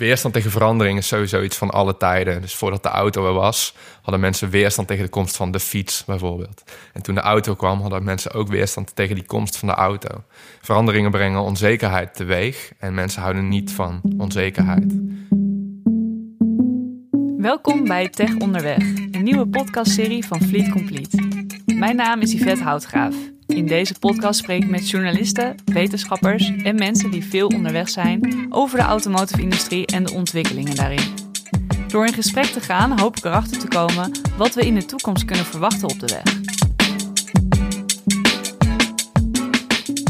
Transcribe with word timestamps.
weerstand 0.00 0.34
tegen 0.34 0.50
verandering 0.50 0.98
is 0.98 1.06
sowieso 1.06 1.42
iets 1.42 1.56
van 1.56 1.70
alle 1.70 1.96
tijden. 1.96 2.40
Dus 2.40 2.54
voordat 2.54 2.82
de 2.82 2.88
auto 2.88 3.26
er 3.26 3.32
was, 3.32 3.74
hadden 4.02 4.20
mensen 4.20 4.50
weerstand 4.50 4.88
tegen 4.88 5.04
de 5.04 5.10
komst 5.10 5.36
van 5.36 5.50
de 5.50 5.60
fiets 5.60 6.04
bijvoorbeeld. 6.04 6.62
En 6.92 7.02
toen 7.02 7.14
de 7.14 7.20
auto 7.20 7.54
kwam, 7.54 7.80
hadden 7.80 8.04
mensen 8.04 8.32
ook 8.32 8.48
weerstand 8.48 8.96
tegen 8.96 9.14
die 9.14 9.24
komst 9.24 9.56
van 9.56 9.68
de 9.68 9.74
auto. 9.74 10.08
Veranderingen 10.60 11.10
brengen 11.10 11.40
onzekerheid 11.40 12.14
teweeg 12.14 12.72
en 12.78 12.94
mensen 12.94 13.22
houden 13.22 13.48
niet 13.48 13.72
van 13.72 14.00
onzekerheid. 14.18 14.92
Welkom 17.36 17.84
bij 17.84 18.08
Tech 18.08 18.36
Onderweg, 18.36 18.82
een 19.10 19.22
nieuwe 19.22 19.46
podcastserie 19.46 20.26
van 20.26 20.42
Fleet 20.42 20.68
Complete. 20.68 21.48
Mijn 21.66 21.96
naam 21.96 22.20
is 22.20 22.32
Yvette 22.32 22.62
Houtgraaf. 22.62 23.14
In 23.50 23.66
deze 23.66 23.94
podcast 23.98 24.38
spreek 24.38 24.62
ik 24.62 24.70
met 24.70 24.90
journalisten, 24.90 25.54
wetenschappers 25.64 26.52
en 26.62 26.74
mensen 26.74 27.10
die 27.10 27.24
veel 27.24 27.46
onderweg 27.46 27.88
zijn 27.88 28.46
over 28.50 28.78
de 28.78 28.84
automotive-industrie 28.84 29.86
en 29.86 30.04
de 30.04 30.12
ontwikkelingen 30.12 30.74
daarin. 30.74 31.14
Door 31.88 32.06
in 32.06 32.12
gesprek 32.12 32.44
te 32.44 32.60
gaan 32.60 33.00
hoop 33.00 33.16
ik 33.16 33.24
erachter 33.24 33.58
te 33.58 33.68
komen 33.68 34.10
wat 34.36 34.54
we 34.54 34.66
in 34.66 34.74
de 34.74 34.84
toekomst 34.84 35.24
kunnen 35.24 35.44
verwachten 35.44 35.88
op 35.88 36.00
de 36.00 36.06
weg. 36.06 36.38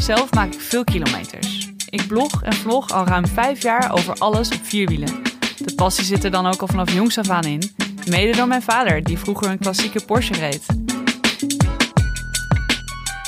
Zelf 0.02 0.32
maak 0.32 0.54
ik 0.54 0.60
veel 0.60 0.84
kilometers. 0.84 1.70
Ik 1.88 2.06
blog 2.06 2.42
en 2.42 2.52
vlog 2.52 2.92
al 2.92 3.06
ruim 3.06 3.26
vijf 3.26 3.62
jaar 3.62 3.92
over 3.92 4.14
alles 4.14 4.50
op 4.50 4.60
vierwielen. 4.62 5.22
De 5.58 5.74
passie 5.74 6.04
zit 6.04 6.24
er 6.24 6.30
dan 6.30 6.46
ook 6.46 6.60
al 6.60 6.66
vanaf 6.66 6.92
jongs 6.92 7.18
af 7.18 7.30
aan 7.30 7.44
in. 7.44 7.62
Mede 8.08 8.36
door 8.36 8.48
mijn 8.48 8.62
vader, 8.62 9.02
die 9.02 9.18
vroeger 9.18 9.50
een 9.50 9.58
klassieke 9.58 10.04
Porsche 10.04 10.34
reed. 10.34 10.89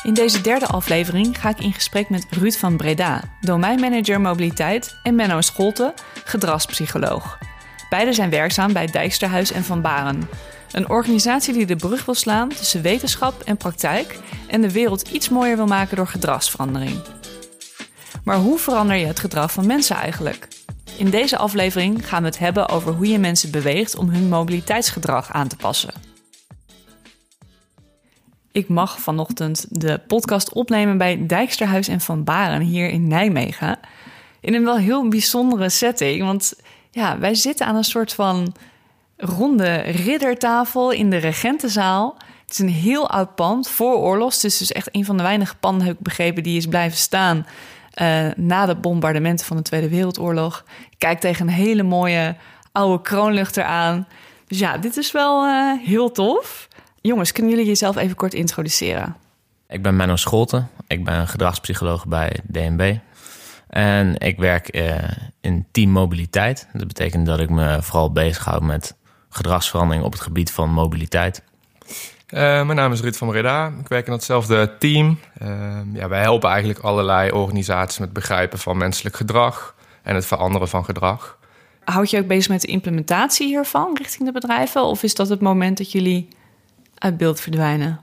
In 0.02 0.15
deze 0.15 0.41
derde 0.41 0.66
aflevering 0.66 1.41
ga 1.41 1.48
ik 1.48 1.61
in 1.61 1.73
gesprek 1.73 2.09
met 2.09 2.27
Ruud 2.30 2.55
van 2.55 2.77
Breda, 2.77 3.23
domeinmanager 3.41 4.20
mobiliteit, 4.20 4.97
en 5.02 5.15
Menno 5.15 5.41
Scholte, 5.41 5.95
gedragspsycholoog. 6.25 7.38
Beiden 7.91 8.15
zijn 8.15 8.30
werkzaam 8.30 8.73
bij 8.73 8.87
Dijksterhuis 8.87 9.52
en 9.52 9.65
Van 9.65 9.80
Baren. 9.80 10.28
Een 10.72 10.89
organisatie 10.89 11.55
die 11.55 11.67
de 11.67 11.77
brug 11.77 12.05
wil 12.05 12.14
slaan 12.14 12.48
tussen 12.48 12.83
wetenschap 12.83 13.42
en 13.42 13.56
praktijk 13.56 14.19
en 14.47 14.61
de 14.61 14.72
wereld 14.72 15.09
iets 15.09 15.28
mooier 15.28 15.56
wil 15.56 15.67
maken 15.67 15.97
door 15.97 16.09
gedragsverandering. 16.09 17.00
Maar 18.25 18.37
hoe 18.37 18.59
verander 18.59 18.97
je 18.97 19.06
het 19.06 19.20
gedrag 19.20 19.53
van 19.53 19.66
mensen 19.66 19.97
eigenlijk? 19.97 20.48
In 20.97 21.11
deze 21.11 21.37
aflevering 21.37 22.09
gaan 22.09 22.22
we 22.22 22.28
het 22.28 22.39
hebben 22.39 22.69
over 22.69 22.92
hoe 22.92 23.09
je 23.09 23.19
mensen 23.19 23.50
beweegt 23.50 23.97
om 23.97 24.09
hun 24.09 24.28
mobiliteitsgedrag 24.28 25.33
aan 25.33 25.48
te 25.48 25.56
passen. 25.56 26.11
Ik 28.53 28.69
mag 28.69 29.00
vanochtend 29.00 29.67
de 29.69 30.00
podcast 30.06 30.53
opnemen 30.53 30.98
bij 30.98 31.27
Dijksterhuis 31.27 31.89
en 31.89 32.00
Van 32.00 32.25
Baren 32.25 32.61
hier 32.61 32.89
in 32.89 33.09
Nijmegen. 33.09 33.78
In 34.41 34.55
een 34.55 34.64
wel 34.64 34.77
heel 34.77 35.09
bijzondere 35.09 35.69
setting, 35.69 36.22
want 36.22 36.55
ja, 36.91 37.19
wij 37.19 37.34
zitten 37.34 37.67
aan 37.67 37.77
een 37.77 37.84
soort 37.84 38.12
van 38.12 38.55
ronde 39.17 39.75
riddertafel 39.77 40.91
in 40.91 41.11
de 41.11 41.17
regentenzaal. 41.17 42.17
Het 42.42 42.53
is 42.53 42.59
een 42.59 42.69
heel 42.69 43.11
oud 43.11 43.34
pand, 43.34 43.69
voor 43.69 43.94
oorlogs. 43.94 44.34
Het 44.34 44.44
is 44.44 44.59
dus 44.59 44.72
echt 44.72 44.89
een 44.92 45.05
van 45.05 45.16
de 45.16 45.22
weinige 45.22 45.56
panden, 45.56 45.87
heb 45.87 45.97
ik 45.97 46.03
begrepen, 46.03 46.42
die 46.42 46.56
is 46.56 46.66
blijven 46.66 46.98
staan 46.98 47.47
uh, 48.00 48.27
na 48.37 48.66
de 48.66 48.75
bombardementen 48.75 49.47
van 49.47 49.56
de 49.56 49.62
Tweede 49.62 49.89
Wereldoorlog. 49.89 50.64
Ik 50.91 50.98
kijk 50.98 51.20
tegen 51.20 51.47
een 51.47 51.55
hele 51.55 51.83
mooie 51.83 52.37
oude 52.72 53.03
kroonluchter 53.03 53.64
aan. 53.64 54.09
Dus 54.47 54.59
ja, 54.59 54.78
dit 54.78 54.97
is 54.97 55.12
wel 55.12 55.47
uh, 55.47 55.72
heel 55.84 56.12
tof. 56.12 56.69
Jongens, 57.03 57.33
kunnen 57.33 57.53
jullie 57.53 57.67
jezelf 57.67 57.97
even 57.97 58.17
kort 58.17 58.34
introduceren? 58.34 59.17
Ik 59.69 59.83
ben 59.83 59.97
Menno 59.97 60.17
Scholten. 60.17 60.69
Ik 60.86 61.05
ben 61.05 61.28
gedragspsycholoog 61.28 62.06
bij 62.06 62.41
DNB. 62.42 62.97
En 63.69 64.19
ik 64.19 64.39
werk 64.39 64.77
uh, 64.77 64.94
in 65.41 65.67
teammobiliteit. 65.70 66.69
Dat 66.72 66.86
betekent 66.86 67.27
dat 67.27 67.41
ik 67.41 67.50
me 67.50 67.83
vooral 67.83 68.12
bezighoud 68.12 68.62
met 68.62 68.97
gedragsverandering 69.28 70.05
op 70.05 70.12
het 70.12 70.20
gebied 70.20 70.50
van 70.50 70.70
mobiliteit. 70.70 71.42
Uh, 72.28 72.41
mijn 72.41 72.75
naam 72.75 72.92
is 72.92 73.00
Ruud 73.00 73.14
van 73.14 73.28
Breda. 73.28 73.72
Ik 73.81 73.89
werk 73.89 74.06
in 74.06 74.12
hetzelfde 74.12 74.76
team. 74.78 75.19
Uh, 75.43 75.78
ja, 75.93 76.09
wij 76.09 76.21
helpen 76.21 76.50
eigenlijk 76.50 76.78
allerlei 76.78 77.31
organisaties 77.31 77.99
met 77.99 78.09
het 78.09 78.19
begrijpen 78.19 78.59
van 78.59 78.76
menselijk 78.76 79.16
gedrag 79.16 79.75
en 80.03 80.15
het 80.15 80.26
veranderen 80.26 80.69
van 80.69 80.84
gedrag. 80.84 81.38
Houd 81.84 82.10
je 82.10 82.19
ook 82.19 82.26
bezig 82.26 82.49
met 82.50 82.60
de 82.60 82.66
implementatie 82.66 83.47
hiervan 83.47 83.97
richting 83.97 84.25
de 84.25 84.32
bedrijven? 84.32 84.82
Of 84.82 85.03
is 85.03 85.15
dat 85.15 85.28
het 85.28 85.41
moment 85.41 85.78
dat 85.78 85.93
jullie 85.93 86.28
uit 87.02 87.16
beeld 87.16 87.40
verdwijnen? 87.40 88.00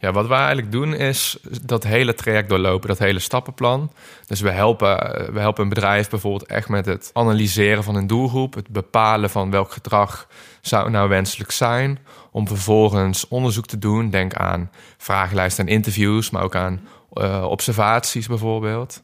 Ja, 0.00 0.12
wat 0.12 0.26
wij 0.26 0.38
eigenlijk 0.38 0.72
doen 0.72 0.94
is 0.94 1.38
dat 1.62 1.84
hele 1.84 2.14
traject 2.14 2.48
doorlopen, 2.48 2.88
dat 2.88 2.98
hele 2.98 3.18
stappenplan. 3.18 3.92
Dus 4.26 4.40
we 4.40 4.50
helpen, 4.50 4.96
we 5.32 5.40
helpen 5.40 5.62
een 5.62 5.68
bedrijf 5.68 6.10
bijvoorbeeld 6.10 6.46
echt 6.46 6.68
met 6.68 6.86
het 6.86 7.10
analyseren 7.12 7.84
van 7.84 7.94
een 7.94 8.06
doelgroep, 8.06 8.54
het 8.54 8.68
bepalen 8.68 9.30
van 9.30 9.50
welk 9.50 9.72
gedrag 9.72 10.28
zou 10.60 10.90
nou 10.90 11.08
wenselijk 11.08 11.50
zijn, 11.50 11.98
om 12.30 12.46
vervolgens 12.46 13.28
onderzoek 13.28 13.66
te 13.66 13.78
doen. 13.78 14.10
Denk 14.10 14.34
aan 14.34 14.70
vragenlijsten 14.96 15.66
en 15.66 15.72
interviews, 15.72 16.30
maar 16.30 16.42
ook 16.42 16.56
aan 16.56 16.80
uh, 17.12 17.44
observaties 17.48 18.26
bijvoorbeeld. 18.26 19.02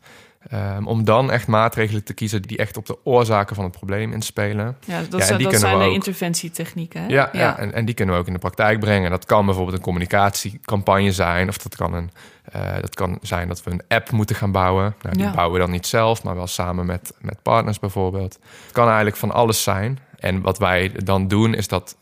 Um, 0.52 0.86
om 0.86 1.04
dan 1.04 1.30
echt 1.30 1.46
maatregelen 1.46 2.04
te 2.04 2.14
kiezen 2.14 2.42
die 2.42 2.56
echt 2.56 2.76
op 2.76 2.86
de 2.86 2.98
oorzaken 3.04 3.54
van 3.54 3.64
het 3.64 3.72
probleem 3.72 4.12
inspelen. 4.12 4.76
Ja, 4.86 5.00
dat, 5.08 5.20
ja, 5.20 5.26
zijn, 5.26 5.42
dat 5.42 5.54
zijn 5.54 5.78
de 5.78 5.90
interventietechnieken. 5.90 7.08
Ja, 7.08 7.28
ja, 7.32 7.38
ja. 7.38 7.58
En, 7.58 7.72
en, 7.72 7.84
die 7.84 7.94
kunnen 7.94 8.14
we 8.14 8.20
ook 8.20 8.26
in 8.26 8.32
de 8.32 8.38
praktijk 8.38 8.80
brengen. 8.80 9.10
Dat 9.10 9.24
kan 9.24 9.44
bijvoorbeeld 9.44 9.76
een 9.76 9.82
communicatiecampagne 9.82 11.12
zijn, 11.12 11.48
of 11.48 11.58
dat 11.58 11.76
kan, 11.76 11.94
een, 11.94 12.10
uh, 12.56 12.74
dat 12.80 12.94
kan 12.94 13.18
zijn 13.22 13.48
dat 13.48 13.62
we 13.62 13.70
een 13.70 13.82
app 13.88 14.10
moeten 14.10 14.36
gaan 14.36 14.52
bouwen. 14.52 14.94
Nou, 15.02 15.16
die 15.16 15.30
bouwen 15.30 15.52
we 15.52 15.58
dan 15.58 15.70
niet 15.70 15.86
zelf, 15.86 16.22
maar 16.22 16.34
wel 16.34 16.46
samen 16.46 16.86
met, 16.86 17.12
met 17.20 17.42
partners 17.42 17.78
bijvoorbeeld. 17.78 18.38
Het 18.64 18.72
kan 18.72 18.86
eigenlijk 18.86 19.16
van 19.16 19.32
alles 19.32 19.62
zijn. 19.62 19.98
En 20.18 20.40
wat 20.40 20.58
wij 20.58 20.92
dan 21.04 21.28
doen, 21.28 21.54
is 21.54 21.68
dat, 21.68 21.96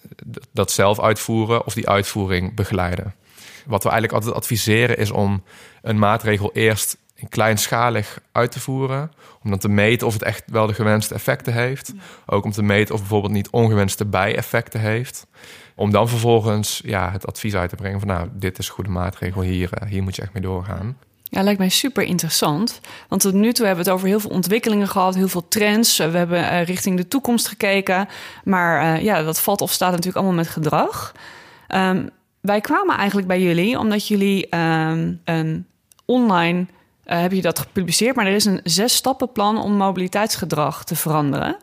dat 0.53 0.71
zelf 0.71 1.01
uitvoeren 1.01 1.67
of 1.67 1.75
die 1.75 1.89
uitvoering 1.89 2.55
begeleiden. 2.55 3.15
Wat 3.67 3.83
we 3.83 3.91
eigenlijk 3.91 4.19
altijd 4.19 4.43
adviseren 4.43 4.99
is 4.99 5.11
om 5.11 5.43
een 5.83 5.99
maatregel 5.99 6.51
eerst 6.53 6.97
kleinschalig 7.29 8.21
uit 8.33 8.53
te 8.53 8.61
voeren. 8.61 9.11
Om 9.43 9.51
dan 9.51 9.59
te 9.59 9.69
meten 9.69 10.07
of 10.07 10.13
het 10.13 10.23
echt 10.23 10.43
wel 10.47 10.67
de 10.67 10.75
gewenste 10.75 11.15
effecten 11.15 11.53
heeft. 11.53 11.93
Ook 12.27 12.45
om 12.45 12.53
te 12.53 12.63
meten 12.63 12.95
of 12.95 13.01
bijvoorbeeld 13.01 13.33
niet 13.33 13.51
ongewenste 13.51 14.05
bijeffecten 14.05 14.81
heeft. 14.81 15.27
Om 15.75 15.91
dan 15.91 16.09
vervolgens 16.09 16.81
ja, 16.85 17.11
het 17.11 17.27
advies 17.27 17.55
uit 17.55 17.71
te 17.71 17.77
brengen 17.77 17.99
van 17.99 18.09
nou, 18.09 18.29
dit 18.33 18.59
is 18.59 18.67
een 18.67 18.75
goede 18.75 18.91
maatregel, 18.91 19.41
hier, 19.41 19.73
eh, 19.73 19.89
hier 19.89 20.03
moet 20.03 20.17
je 20.17 20.23
echt 20.23 20.33
mee 20.33 20.43
doorgaan. 20.43 20.97
Ja, 21.23 21.43
lijkt 21.43 21.59
mij 21.59 21.69
super 21.69 22.03
interessant. 22.03 22.81
Want 23.09 23.21
tot 23.21 23.35
nu 23.35 23.53
toe 23.53 23.67
hebben 23.67 23.85
we 23.85 23.91
het 23.91 23.99
over 23.99 24.09
heel 24.09 24.21
veel 24.21 24.31
ontwikkelingen 24.31 24.89
gehad, 24.89 25.15
heel 25.15 25.29
veel 25.29 25.49
trends. 25.49 25.97
We 25.97 26.05
hebben 26.05 26.39
uh, 26.39 26.65
richting 26.65 26.97
de 26.97 27.09
toekomst 27.09 27.49
gekeken. 27.49 28.09
Maar 28.45 28.97
uh, 28.97 29.03
ja, 29.03 29.23
dat 29.23 29.41
valt 29.41 29.61
of 29.61 29.73
staat 29.73 29.91
natuurlijk 29.91 30.17
allemaal 30.17 30.35
met 30.35 30.49
gedrag. 30.49 31.13
Um, 31.69 32.11
wij 32.41 32.61
kwamen 32.61 32.97
eigenlijk 32.97 33.29
bij 33.29 33.43
jullie 33.43 33.79
omdat 33.79 34.09
jullie 34.09 34.57
um, 34.57 35.21
een 35.25 35.67
online 36.05 36.67
uh, 37.07 37.21
heb 37.21 37.33
je 37.33 37.43
dat 37.43 37.59
gepubliceerd. 37.59 38.17
Maar 38.17 38.27
er 38.27 38.35
is 38.35 38.45
een 38.45 38.61
zes 38.65 38.95
stappenplan 38.95 39.63
om 39.63 39.73
mobiliteitsgedrag 39.73 40.85
te 40.85 40.97
veranderen. 40.97 41.57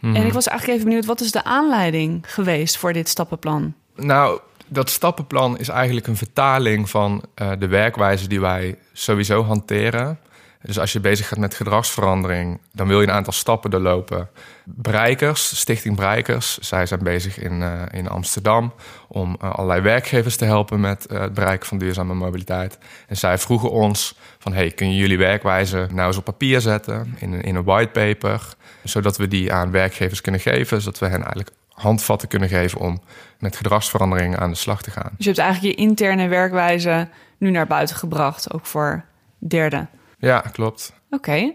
En 0.00 0.26
ik 0.26 0.32
was 0.32 0.46
eigenlijk 0.46 0.78
even 0.78 0.88
benieuwd, 0.88 1.04
wat 1.06 1.20
is 1.20 1.32
de 1.32 1.44
aanleiding 1.44 2.24
geweest 2.32 2.76
voor 2.76 2.92
dit 2.92 3.08
stappenplan? 3.08 3.74
Nou, 3.94 4.40
dat 4.66 4.90
stappenplan 4.90 5.58
is 5.58 5.68
eigenlijk 5.68 6.06
een 6.06 6.16
vertaling 6.16 6.90
van 6.90 7.24
uh, 7.42 7.50
de 7.58 7.66
werkwijze 7.66 8.28
die 8.28 8.40
wij 8.40 8.78
sowieso 8.92 9.42
hanteren. 9.42 10.18
Dus 10.62 10.78
als 10.78 10.92
je 10.92 11.00
bezig 11.00 11.28
gaat 11.28 11.38
met 11.38 11.54
gedragsverandering, 11.54 12.60
dan 12.72 12.88
wil 12.88 13.00
je 13.00 13.06
een 13.06 13.12
aantal 13.12 13.32
stappen 13.32 13.70
doorlopen. 13.70 14.28
Breikers, 14.64 15.58
Stichting 15.58 15.96
Breikers, 15.96 16.58
zij 16.58 16.86
zijn 16.86 17.02
bezig 17.02 17.38
in, 17.38 17.60
uh, 17.60 17.82
in 17.90 18.08
Amsterdam 18.08 18.72
om 19.08 19.36
uh, 19.42 19.50
allerlei 19.50 19.80
werkgevers 19.80 20.36
te 20.36 20.44
helpen 20.44 20.80
met 20.80 21.06
uh, 21.10 21.20
het 21.20 21.34
bereiken 21.34 21.68
van 21.68 21.78
duurzame 21.78 22.14
mobiliteit. 22.14 22.78
En 23.06 23.16
zij 23.16 23.38
vroegen 23.38 23.70
ons 23.70 24.18
van, 24.38 24.52
hey, 24.52 24.70
kun 24.70 24.90
je 24.90 24.96
jullie 24.96 25.18
werkwijze 25.18 25.86
nou 25.92 26.06
eens 26.06 26.16
op 26.16 26.24
papier 26.24 26.60
zetten 26.60 27.14
in 27.18 27.32
een, 27.32 27.42
in 27.42 27.54
een 27.54 27.64
whitepaper, 27.64 28.54
zodat 28.84 29.16
we 29.16 29.28
die 29.28 29.52
aan 29.52 29.70
werkgevers 29.70 30.20
kunnen 30.20 30.40
geven, 30.40 30.80
zodat 30.80 30.98
we 30.98 31.06
hen 31.06 31.22
eigenlijk 31.22 31.50
handvatten 31.68 32.28
kunnen 32.28 32.48
geven 32.48 32.80
om 32.80 33.02
met 33.38 33.56
gedragsverandering 33.56 34.36
aan 34.36 34.50
de 34.50 34.56
slag 34.56 34.82
te 34.82 34.90
gaan. 34.90 35.10
Dus 35.16 35.24
je 35.24 35.30
hebt 35.30 35.38
eigenlijk 35.38 35.76
je 35.76 35.82
interne 35.82 36.28
werkwijze 36.28 37.08
nu 37.38 37.50
naar 37.50 37.66
buiten 37.66 37.96
gebracht, 37.96 38.52
ook 38.52 38.66
voor 38.66 39.04
derden. 39.38 39.88
Ja, 40.20 40.38
klopt. 40.38 40.92
Oké. 41.10 41.52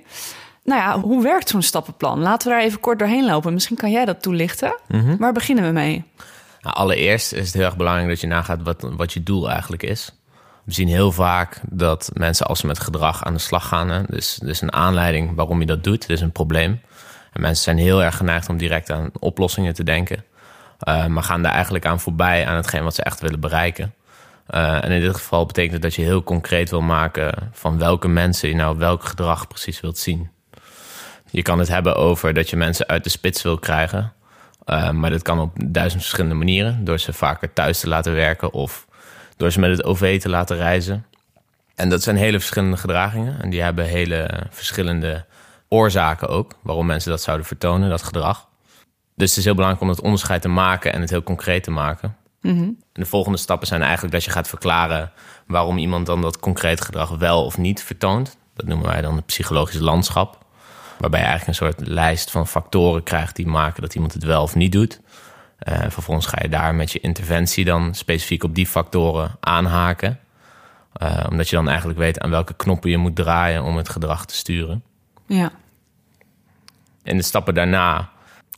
Nou 0.64 0.82
ja, 0.82 1.00
hoe 1.00 1.24
werkt 1.24 1.50
zo'n 1.50 1.62
stappenplan? 1.62 2.20
Laten 2.20 2.48
we 2.48 2.54
daar 2.54 2.64
even 2.64 2.80
kort 2.80 3.00
doorheen 3.00 3.26
lopen. 3.26 3.54
Misschien 3.54 3.76
kan 3.76 3.92
jij 3.92 4.06
dat 4.06 4.22
toelichten. 4.22 4.80
Mhm. 4.88 5.18
Waar 5.18 5.34
beginnen 5.34 5.66
we 5.66 5.72
mee? 5.72 6.04
Nou, 6.62 6.76
allereerst 6.76 7.34
is 7.34 7.46
het 7.46 7.54
heel 7.54 7.66
erg 7.66 7.78
belangrijk 7.78 8.10
dat 8.10 8.22
je 8.22 8.28
nagaat 8.28 8.62
wat, 8.62 8.88
wat 8.98 9.14
je 9.14 9.24
doel 9.24 9.50
eigenlijk 9.50 9.84
is. 9.84 10.12
We 10.64 10.74
zien 10.74 10.88
heel 10.88 11.12
vaak 11.12 11.62
dat 11.70 12.12
mensen 12.14 12.46
als 12.46 12.60
ze 12.60 12.68
met 12.68 12.80
gedrag 12.80 13.24
aan 13.24 13.34
de 13.34 13.40
slag 13.40 13.68
gaan... 13.68 13.90
Hè, 13.90 14.02
dus, 14.04 14.40
dus 14.44 14.62
een 14.62 14.74
aanleiding 14.74 15.36
waarom 15.36 15.60
je 15.60 15.66
dat 15.66 15.84
doet, 15.84 16.02
het 16.02 16.12
is 16.12 16.22
een 16.22 16.32
probleem. 16.32 16.82
En 17.34 17.42
mensen 17.42 17.64
zijn 17.64 17.78
heel 17.78 18.04
erg 18.04 18.18
geneigd 18.18 18.50
om 18.50 18.58
direct 18.58 18.92
aan 18.92 19.10
oplossingen 19.20 19.74
te 19.74 19.84
denken... 19.84 20.24
Uh, 20.88 21.06
maar 21.06 21.24
gaan 21.24 21.42
daar 21.42 21.52
eigenlijk 21.52 21.86
aan 21.86 22.00
voorbij 22.00 22.48
aan 22.48 22.56
hetgeen 22.56 22.84
wat 22.84 22.96
ze 22.96 23.04
echt 23.04 23.22
willen 23.22 23.40
bereiken. 23.40 23.94
Uh, 24.50 24.84
en 24.84 24.92
in 24.92 25.02
dit 25.02 25.16
geval 25.16 25.46
betekent 25.46 25.74
het 25.74 25.82
dat 25.82 25.96
je 25.96 26.02
heel 26.02 26.24
concreet 26.24 26.70
wil 26.70 26.82
maken 26.82 27.50
van 27.52 27.78
welke 27.78 28.08
mensen 28.08 28.50
je 28.50 28.56
nou 28.56 28.78
welk 28.78 29.04
gedrag 29.04 29.48
precies 29.48 29.82
wilt 29.82 29.98
zien. 29.98 30.30
je 31.32 31.42
kan 31.42 31.60
het 31.60 31.68
hebben 31.68 31.96
over 31.96 32.34
dat 32.34 32.50
je 32.50 32.56
mensen 32.56 32.88
uit 32.88 33.04
de 33.04 33.10
spits 33.10 33.42
wil 33.42 33.58
krijgen. 33.58 34.14
Uh, 34.66 34.90
maar 34.92 35.10
dat 35.10 35.22
kan 35.22 35.40
op 35.40 35.58
duizend 35.66 36.02
verschillende 36.02 36.36
manieren. 36.36 36.84
Door 36.84 37.00
ze 37.00 37.14
vaker 37.14 37.54
thuis 37.54 37.80
te 37.80 37.88
laten 37.88 38.14
werken 38.14 38.54
of 38.54 38.88
door 39.38 39.52
ze 39.52 39.60
met 39.60 39.70
het 39.70 39.84
OV 39.84 40.22
te 40.22 40.30
laten 40.30 40.58
reizen. 40.58 41.06
En 41.76 41.90
dat 41.90 42.04
zijn 42.04 42.16
hele 42.16 42.40
verschillende 42.40 42.78
gedragingen. 42.78 43.42
En 43.42 43.50
die 43.50 43.62
hebben 43.62 43.86
hele 43.86 44.48
verschillende 44.50 45.26
oorzaken 45.68 46.28
ook. 46.28 46.54
Waarom 46.62 46.86
mensen 46.86 47.12
dat 47.12 47.22
zouden 47.22 47.46
vertonen, 47.46 47.90
dat 47.90 48.04
gedrag. 48.04 48.48
Dus 49.16 49.30
het 49.30 49.38
is 49.38 49.44
heel 49.44 49.56
belangrijk 49.56 49.84
om 49.84 49.96
dat 49.96 50.02
onderscheid 50.02 50.42
te 50.42 50.48
maken 50.48 50.94
en 50.94 51.02
het 51.02 51.10
heel 51.10 51.24
concreet 51.24 51.64
te 51.64 51.72
maken. 51.72 52.16
En 52.48 52.78
de 53.02 53.06
volgende 53.06 53.38
stappen 53.38 53.68
zijn 53.68 53.82
eigenlijk 53.82 54.14
dat 54.14 54.24
je 54.24 54.32
gaat 54.32 54.48
verklaren 54.48 55.12
waarom 55.48 55.78
iemand 55.78 56.06
dan 56.06 56.22
dat 56.22 56.40
concreet 56.40 56.82
gedrag 56.82 57.10
wel 57.10 57.46
of 57.46 57.58
niet 57.58 57.84
vertoont. 57.84 58.38
Dat 58.54 58.66
noemen 58.66 58.88
wij 58.88 59.02
dan 59.02 59.16
het 59.16 59.26
psychologisch 59.26 59.80
landschap. 59.80 60.46
Waarbij 60.98 61.20
je 61.20 61.26
eigenlijk 61.26 61.60
een 61.60 61.68
soort 61.68 61.88
lijst 61.88 62.32
van 62.32 62.48
factoren 62.48 63.04
krijgt 63.04 63.36
die 63.36 63.48
maken 63.48 63.82
dat 63.82 63.96
iemand 63.96 64.14
het 64.14 64.24
wel 64.24 64.42
of 64.42 64.56
niet 64.56 64.72
doet. 64.72 65.02
Uh, 65.70 65.80
vervolgens 65.90 66.26
ga 66.26 66.38
je 66.42 66.50
daar 66.50 66.76
met 66.76 66.92
je 66.92 67.00
interventie 67.00 67.66
dan 67.66 67.94
specifiek 67.94 68.44
op 68.44 68.56
die 68.56 68.68
factoren 68.68 69.38
aanhaken. 69.40 70.20
Uh, 71.02 71.26
omdat 71.30 71.50
je 71.50 71.56
dan 71.56 71.68
eigenlijk 71.68 72.00
weet 72.00 72.20
aan 72.20 72.30
welke 72.30 72.54
knoppen 72.54 72.90
je 72.90 72.98
moet 72.98 73.16
draaien 73.16 73.64
om 73.64 73.78
het 73.78 73.90
gedrag 73.90 74.26
te 74.26 74.36
sturen. 74.36 74.84
Ja. 75.28 75.52
In 77.04 77.18
de 77.18 77.24
stappen 77.24 77.54
daarna 77.54 78.10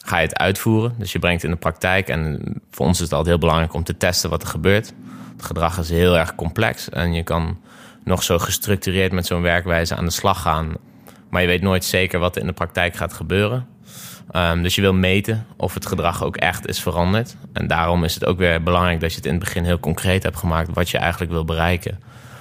ga 0.07 0.17
je 0.17 0.27
het 0.27 0.37
uitvoeren. 0.37 0.95
Dus 0.97 1.11
je 1.11 1.19
brengt 1.19 1.41
het 1.41 1.51
in 1.51 1.57
de 1.57 1.61
praktijk. 1.61 2.07
En 2.07 2.41
voor 2.71 2.85
ons 2.85 2.97
is 2.97 3.03
het 3.03 3.11
altijd 3.11 3.29
heel 3.29 3.39
belangrijk 3.39 3.73
om 3.73 3.83
te 3.83 3.97
testen 3.97 4.29
wat 4.29 4.41
er 4.41 4.47
gebeurt. 4.47 4.93
Het 5.35 5.45
gedrag 5.45 5.77
is 5.77 5.89
heel 5.89 6.17
erg 6.17 6.35
complex. 6.35 6.89
En 6.89 7.13
je 7.13 7.23
kan 7.23 7.57
nog 8.03 8.23
zo 8.23 8.39
gestructureerd 8.39 9.11
met 9.11 9.25
zo'n 9.25 9.41
werkwijze 9.41 9.95
aan 9.95 10.05
de 10.05 10.11
slag 10.11 10.41
gaan. 10.41 10.73
Maar 11.29 11.41
je 11.41 11.47
weet 11.47 11.61
nooit 11.61 11.85
zeker 11.85 12.19
wat 12.19 12.35
er 12.35 12.41
in 12.41 12.47
de 12.47 12.53
praktijk 12.53 12.95
gaat 12.95 13.13
gebeuren. 13.13 13.67
Um, 14.35 14.61
dus 14.63 14.75
je 14.75 14.81
wil 14.81 14.93
meten 14.93 15.45
of 15.57 15.73
het 15.73 15.85
gedrag 15.85 16.23
ook 16.23 16.37
echt 16.37 16.67
is 16.67 16.79
veranderd. 16.81 17.35
En 17.53 17.67
daarom 17.67 18.03
is 18.03 18.13
het 18.13 18.25
ook 18.25 18.37
weer 18.37 18.63
belangrijk 18.63 18.99
dat 18.99 19.09
je 19.09 19.15
het 19.15 19.25
in 19.25 19.33
het 19.33 19.43
begin 19.43 19.63
heel 19.63 19.79
concreet 19.79 20.23
hebt 20.23 20.37
gemaakt 20.37 20.69
wat 20.73 20.89
je 20.89 20.97
eigenlijk 20.97 21.31
wil 21.31 21.45
bereiken. 21.45 21.99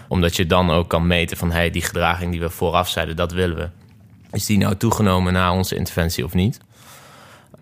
Omdat 0.08 0.36
je 0.36 0.46
dan 0.46 0.70
ook 0.70 0.88
kan 0.88 1.06
meten 1.06 1.36
van 1.36 1.50
hey, 1.50 1.70
die 1.70 1.82
gedraging 1.82 2.30
die 2.30 2.40
we 2.40 2.50
vooraf 2.50 2.88
zeiden, 2.88 3.16
dat 3.16 3.32
willen 3.32 3.56
we. 3.56 3.68
Is 4.30 4.46
die 4.46 4.58
nou 4.58 4.76
toegenomen 4.76 5.32
na 5.32 5.52
onze 5.52 5.76
interventie 5.76 6.24
of 6.24 6.34
niet? 6.34 6.60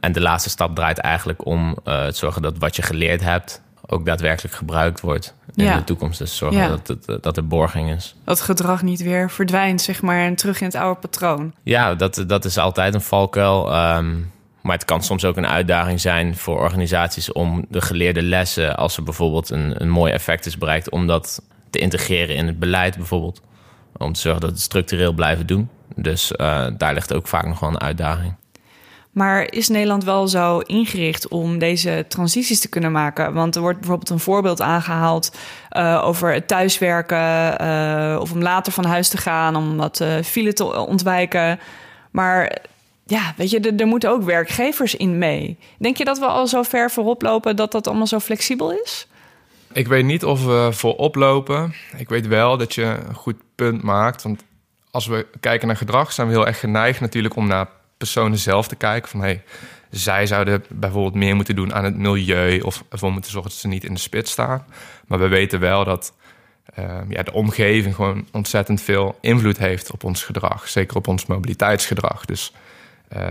En 0.05 0.12
de 0.12 0.21
laatste 0.21 0.51
stap 0.51 0.75
draait 0.75 0.99
eigenlijk 0.99 1.47
om 1.47 1.79
uh, 1.85 2.03
het 2.05 2.17
zorgen 2.17 2.43
dat 2.43 2.59
wat 2.59 2.77
je 2.77 2.83
geleerd 2.83 3.21
hebt 3.23 3.62
ook 3.87 4.06
daadwerkelijk 4.06 4.55
gebruikt 4.55 5.01
wordt 5.01 5.35
in 5.55 5.65
Ja. 5.65 5.77
de 5.77 5.85
toekomst. 5.85 6.19
Dus 6.19 6.37
zorgen 6.37 6.59
Ja. 6.61 6.69
dat, 6.69 6.89
het, 6.89 7.23
dat 7.23 7.37
er 7.37 7.47
borging 7.47 7.91
is. 7.91 8.15
Dat 8.25 8.41
gedrag 8.41 8.83
niet 8.83 9.03
weer 9.03 9.31
verdwijnt, 9.31 9.81
zeg 9.83 10.03
maar, 10.03 10.19
en 10.27 10.35
terug 10.35 10.61
in 10.61 10.67
het 10.67 10.75
oude 10.75 11.01
patroon. 11.01 11.55
Ja, 11.62 11.95
dat, 11.95 12.25
dat 12.27 12.45
is 12.45 12.59
altijd 12.59 12.95
een 12.95 13.01
valkuil. 13.01 13.73
ehm, 13.73 14.15
maar 14.62 14.75
het 14.75 14.85
kan 14.85 15.03
soms 15.03 15.25
ook 15.25 15.37
een 15.37 15.47
uitdaging 15.47 16.01
zijn 16.01 16.37
voor 16.37 16.59
organisaties 16.61 17.33
om 17.33 17.65
de 17.69 17.81
geleerde 17.81 18.23
lessen, 18.23 18.77
als 18.77 18.97
er 18.97 19.03
bijvoorbeeld 19.03 19.51
een, 19.51 19.83
een 19.83 19.89
mooi 19.91 20.12
effect 20.12 20.47
is 20.47 20.59
bereikt, 20.59 20.91
om 20.91 21.06
dat 21.06 21.43
te 21.71 21.79
integreren 21.79 22.37
in 22.37 22.47
het 22.47 22.59
beleid 22.59 22.97
bijvoorbeeld. 22.97 23.41
Om 23.97 24.12
te 24.12 24.21
zorgen 24.21 24.41
dat 24.41 24.51
we 24.51 24.56
het 24.56 24.65
structureel 24.65 25.12
blijven 25.12 25.47
doen. 25.47 25.69
Dus 25.97 26.33
eh, 26.33 26.67
daar 26.77 26.95
ligt 26.95 27.15
ook 27.15 27.27
vaak 27.29 27.47
nog 27.47 27.61
wel 27.61 27.69
een 27.69 27.81
uitdaging. 27.81 28.35
Maar 29.14 29.52
is 29.52 29.69
Nederland 29.69 30.05
wel 30.05 30.28
zo 30.28 30.58
ingericht 30.58 31.28
om 31.28 31.58
deze 31.58 32.05
transities 32.08 32.61
te 32.61 32.69
kunnen 32.69 32.93
maken? 32.93 33.32
Want 33.32 33.55
er 33.55 33.61
wordt 33.61 33.78
bijvoorbeeld 33.78 34.11
een 34.11 34.19
voorbeeld 34.19 34.61
aangehaald 34.61 35.37
uh, 35.76 36.02
over 36.05 36.32
het 36.32 36.49
thuiswerken 36.49 37.62
uh, 37.62 38.19
of 38.20 38.32
om 38.32 38.43
later 38.43 38.72
van 38.72 38.84
huis 38.84 39.08
te 39.08 39.16
gaan, 39.16 39.56
om 39.56 39.76
wat 39.76 40.00
uh, 40.00 40.22
file 40.22 40.52
te 40.52 40.76
ontwijken. 40.76 41.61
Maar 42.11 42.58
ja, 43.06 43.34
weet 43.37 43.50
je, 43.50 43.61
er, 43.61 43.76
er 43.76 43.87
moeten 43.87 44.11
ook 44.11 44.22
werkgevers 44.22 44.94
in 44.94 45.19
mee. 45.19 45.58
Denk 45.78 45.96
je 45.96 46.05
dat 46.05 46.19
we 46.19 46.26
al 46.26 46.46
zo 46.46 46.62
ver 46.62 46.90
voorop 46.90 47.22
lopen 47.22 47.56
dat 47.56 47.72
dat 47.72 47.87
allemaal 47.87 48.06
zo 48.06 48.19
flexibel 48.19 48.72
is? 48.72 49.06
Ik 49.72 49.88
weet 49.88 50.05
niet 50.05 50.25
of 50.25 50.44
we 50.44 50.69
voorop 50.72 51.14
lopen. 51.14 51.75
Ik 51.96 52.08
weet 52.08 52.26
wel 52.26 52.56
dat 52.56 52.75
je 52.75 52.82
een 52.82 53.14
goed 53.14 53.37
punt 53.55 53.82
maakt. 53.82 54.22
Want 54.22 54.44
als 54.90 55.06
we 55.06 55.26
kijken 55.40 55.67
naar 55.67 55.76
gedrag, 55.76 56.12
zijn 56.12 56.26
we 56.26 56.32
heel 56.32 56.46
erg 56.46 56.60
geneigd 56.60 57.00
natuurlijk 57.00 57.37
om 57.37 57.46
naar 57.46 57.69
personen 58.05 58.39
zelf 58.39 58.69
te 58.69 58.77
kijken. 58.77 59.11
Van 59.11 59.21
hey, 59.21 59.43
zij 59.91 60.27
zouden 60.27 60.65
bijvoorbeeld 60.69 61.15
meer 61.15 61.37
moeten 61.37 61.56
doen 61.56 61.75
aan 61.75 61.85
het 61.85 61.97
milieu 61.97 62.61
of 62.61 62.85
ervoor 62.89 63.12
moeten 63.12 63.31
zorgen 63.31 63.51
dat 63.51 63.61
ze 63.61 63.69
niet 63.69 63.85
in 63.85 63.95
de 63.95 64.01
spits 64.01 64.31
staan. 64.31 64.65
Maar 65.06 65.19
we 65.19 65.29
weten 65.29 65.61
wel 65.61 65.85
dat 65.85 66.12
uh, 66.79 67.01
ja, 67.09 67.23
de 67.23 67.33
omgeving 67.33 67.95
gewoon 67.95 68.27
ontzettend 68.33 68.81
veel 68.83 69.19
invloed 69.21 69.59
heeft 69.59 69.93
op 69.93 70.05
ons 70.05 70.23
gedrag. 70.25 70.69
Zeker 70.69 70.97
op 70.97 71.09
ons 71.09 71.27
mobiliteitsgedrag. 71.27 72.25
Dus 72.25 72.53
uh, 73.17 73.23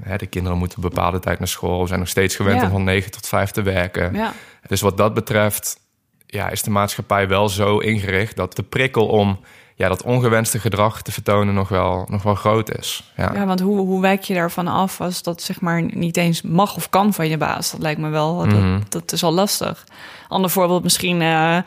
hè, 0.00 0.16
de 0.16 0.26
kinderen 0.26 0.58
moeten 0.58 0.82
een 0.82 0.88
bepaalde 0.88 1.18
tijd 1.18 1.38
naar 1.38 1.48
school. 1.48 1.80
We 1.80 1.86
zijn 1.86 1.98
nog 1.98 2.08
steeds 2.08 2.36
gewend 2.36 2.60
Ja. 2.60 2.64
om 2.66 2.70
van 2.70 2.84
9 2.84 3.10
tot 3.10 3.28
5 3.28 3.50
te 3.50 3.62
werken. 3.62 4.14
Ja. 4.14 4.32
Dus 4.66 4.80
wat 4.80 4.96
dat 4.96 5.14
betreft 5.14 5.80
ja, 6.26 6.48
is 6.48 6.62
de 6.62 6.70
maatschappij 6.70 7.28
wel 7.28 7.48
zo 7.48 7.78
ingericht 7.78 8.36
dat 8.36 8.56
de 8.56 8.62
prikkel 8.62 9.06
om 9.06 9.40
ja, 9.74 9.88
dat 9.88 10.02
ongewenste 10.02 10.58
gedrag 10.58 11.02
te 11.02 11.12
vertonen 11.12 11.54
nog 11.54 11.68
wel, 11.68 12.06
nog 12.08 12.22
wel 12.22 12.34
groot 12.34 12.78
is. 12.78 13.12
Ja. 13.16 13.32
Ja, 13.34 13.46
want 13.46 13.60
hoe, 13.60 13.78
hoe 13.78 14.00
wijk 14.00 14.22
je 14.22 14.34
daarvan 14.34 14.68
af 14.68 15.00
als 15.00 15.22
dat 15.22 15.42
zeg 15.42 15.60
maar 15.60 15.82
niet 15.82 16.16
eens 16.16 16.42
mag 16.42 16.76
of 16.76 16.88
kan 16.88 17.12
van 17.14 17.28
je 17.28 17.36
baas? 17.36 17.70
Dat 17.70 17.80
lijkt 17.80 18.00
me 18.00 18.08
wel, 18.08 18.44
Mhm. 18.44 18.78
dat, 18.78 18.92
dat 18.92 19.12
is 19.12 19.22
al 19.22 19.32
lastig. 19.32 19.84
Ander 20.28 20.50
voorbeeld 20.50 20.82
misschien, 20.82 21.22
eh, 21.22 21.28
hè, 21.28 21.60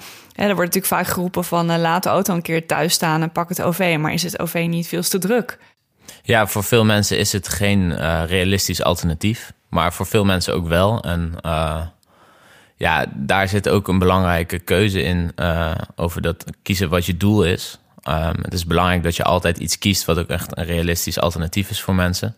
er 0.47 0.55
wordt 0.55 0.75
natuurlijk 0.75 0.85
vaak 0.85 1.07
geroepen 1.07 1.43
van 1.43 1.69
eh, 1.69 1.77
laat 1.77 2.03
de 2.03 2.09
auto 2.09 2.33
een 2.33 2.41
keer 2.41 2.67
thuis 2.67 2.93
staan 2.93 3.21
en 3.21 3.31
pak 3.31 3.49
het 3.49 3.61
OV. 3.61 3.97
Maar 3.99 4.13
is 4.13 4.23
het 4.23 4.39
OV 4.39 4.65
niet 4.69 4.87
veel 4.87 5.01
te 5.01 5.17
druk? 5.17 5.57
Ja, 6.23 6.47
voor 6.47 6.63
veel 6.63 6.85
mensen 6.85 7.17
is 7.17 7.31
het 7.31 7.47
geen 7.47 7.79
uh, 7.91 8.21
realistisch 8.27 8.83
alternatief. 8.83 9.53
Maar 9.69 9.93
voor 9.93 10.05
veel 10.05 10.25
mensen 10.25 10.53
ook 10.53 10.67
wel. 10.67 11.01
En 11.03 11.33
uh, 11.45 11.81
ja, 12.75 13.05
daar 13.13 13.47
zit 13.47 13.69
ook 13.69 13.87
een 13.87 13.99
belangrijke 13.99 14.59
keuze 14.59 15.01
in 15.03 15.31
uh, 15.35 15.71
over 15.95 16.21
dat 16.21 16.43
kiezen 16.61 16.89
wat 16.89 17.05
je 17.05 17.17
doel 17.17 17.43
is. 17.43 17.79
Um, 18.09 18.35
het 18.41 18.53
is 18.53 18.65
belangrijk 18.65 19.03
dat 19.03 19.15
je 19.15 19.23
altijd 19.23 19.57
iets 19.57 19.77
kiest 19.77 20.05
wat 20.05 20.17
ook 20.17 20.27
echt 20.27 20.57
een 20.57 20.65
realistisch 20.65 21.19
alternatief 21.19 21.69
is 21.69 21.81
voor 21.81 21.95
mensen. 21.95 22.35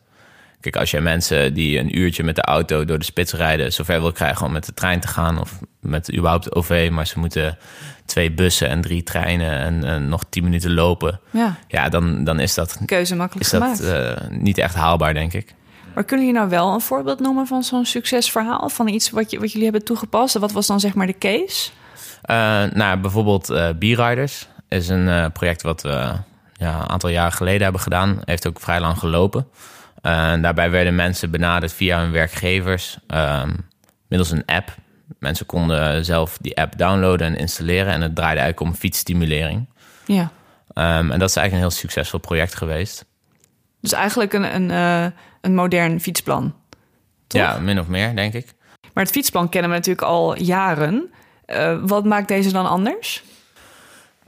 Kijk, 0.59 0.75
als 0.75 0.91
je 0.91 1.01
mensen 1.01 1.53
die 1.53 1.79
een 1.79 1.97
uurtje 1.97 2.23
met 2.23 2.35
de 2.35 2.41
auto 2.41 2.85
door 2.85 2.99
de 2.99 3.05
spits 3.05 3.33
rijden, 3.33 3.73
zover 3.73 4.01
wil 4.01 4.11
krijgen 4.11 4.45
om 4.45 4.51
met 4.51 4.65
de 4.65 4.73
trein 4.73 4.99
te 4.99 5.07
gaan 5.07 5.39
of 5.39 5.59
met 5.79 6.13
überhaupt 6.13 6.55
OV, 6.55 6.89
maar 6.91 7.07
ze 7.07 7.19
moeten 7.19 7.57
twee 8.05 8.31
bussen 8.31 8.69
en 8.69 8.81
drie 8.81 9.03
treinen 9.03 9.51
en, 9.51 9.83
en 9.83 10.09
nog 10.09 10.23
tien 10.29 10.43
minuten 10.43 10.73
lopen. 10.73 11.19
Ja, 11.31 11.57
Ja, 11.67 11.89
dan, 11.89 12.23
dan 12.23 12.39
is 12.39 12.53
dat, 12.53 12.79
keuze 12.85 13.15
makkelijk 13.15 13.45
is 13.45 13.51
dat 13.51 13.81
uh, 13.81 14.11
niet 14.29 14.57
echt 14.57 14.75
haalbaar, 14.75 15.13
denk 15.13 15.33
ik. 15.33 15.55
Maar 15.93 16.03
kunnen 16.03 16.25
jullie 16.25 16.41
nou 16.41 16.51
wel 16.51 16.73
een 16.73 16.81
voorbeeld 16.81 17.19
noemen 17.19 17.47
van 17.47 17.63
zo'n 17.63 17.85
succesverhaal? 17.85 18.69
Van 18.69 18.87
iets 18.87 19.09
wat, 19.09 19.31
je, 19.31 19.39
wat 19.39 19.49
jullie 19.51 19.63
hebben 19.63 19.85
toegepast? 19.85 20.37
Wat 20.37 20.51
was 20.51 20.67
dan 20.67 20.79
zeg 20.79 20.93
maar 20.93 21.07
de 21.07 21.17
case? 21.17 21.69
Uh, 22.29 22.63
nou, 22.63 22.99
bijvoorbeeld 22.99 23.49
uh, 23.49 23.69
B-Riders 23.69 24.47
is 24.67 24.89
een 24.89 25.07
uh, 25.07 25.25
project 25.33 25.61
wat 25.61 25.81
we 25.81 26.13
ja, 26.53 26.81
een 26.81 26.89
aantal 26.89 27.09
jaren 27.09 27.33
geleden 27.33 27.61
hebben 27.61 27.81
gedaan. 27.81 28.19
Heeft 28.23 28.47
ook 28.47 28.59
vrij 28.59 28.79
lang 28.79 28.97
gelopen. 28.97 29.47
Uh, 30.01 30.31
en 30.31 30.41
daarbij 30.41 30.69
werden 30.69 30.95
mensen 30.95 31.31
benaderd 31.31 31.73
via 31.73 31.99
hun 31.99 32.11
werkgevers 32.11 32.97
um, 33.07 33.67
middels 34.07 34.31
een 34.31 34.45
app. 34.45 34.75
Mensen 35.19 35.45
konden 35.45 36.05
zelf 36.05 36.37
die 36.41 36.57
app 36.57 36.77
downloaden 36.77 37.27
en 37.27 37.37
installeren. 37.37 37.93
En 37.93 38.01
het 38.01 38.15
draaide 38.15 38.39
eigenlijk 38.39 38.71
om 38.71 38.79
fietsstimulering. 38.79 39.65
Ja. 40.05 40.31
Um, 40.73 41.11
en 41.11 41.19
dat 41.19 41.29
is 41.29 41.35
eigenlijk 41.35 41.51
een 41.51 41.57
heel 41.57 41.69
succesvol 41.69 42.19
project 42.19 42.55
geweest. 42.55 43.05
Dus 43.81 43.91
eigenlijk 43.91 44.33
een, 44.33 44.55
een, 44.55 44.69
uh, 44.69 45.11
een 45.41 45.55
modern 45.55 46.01
fietsplan. 46.01 46.55
Toch? 47.27 47.41
Ja, 47.41 47.59
min 47.59 47.79
of 47.79 47.87
meer, 47.87 48.15
denk 48.15 48.33
ik. 48.33 48.53
Maar 48.93 49.03
het 49.03 49.13
fietsplan 49.13 49.49
kennen 49.49 49.69
we 49.69 49.75
natuurlijk 49.75 50.07
al 50.07 50.37
jaren. 50.37 51.11
Uh, 51.47 51.77
wat 51.81 52.05
maakt 52.05 52.27
deze 52.27 52.51
dan 52.51 52.69
anders? 52.69 53.23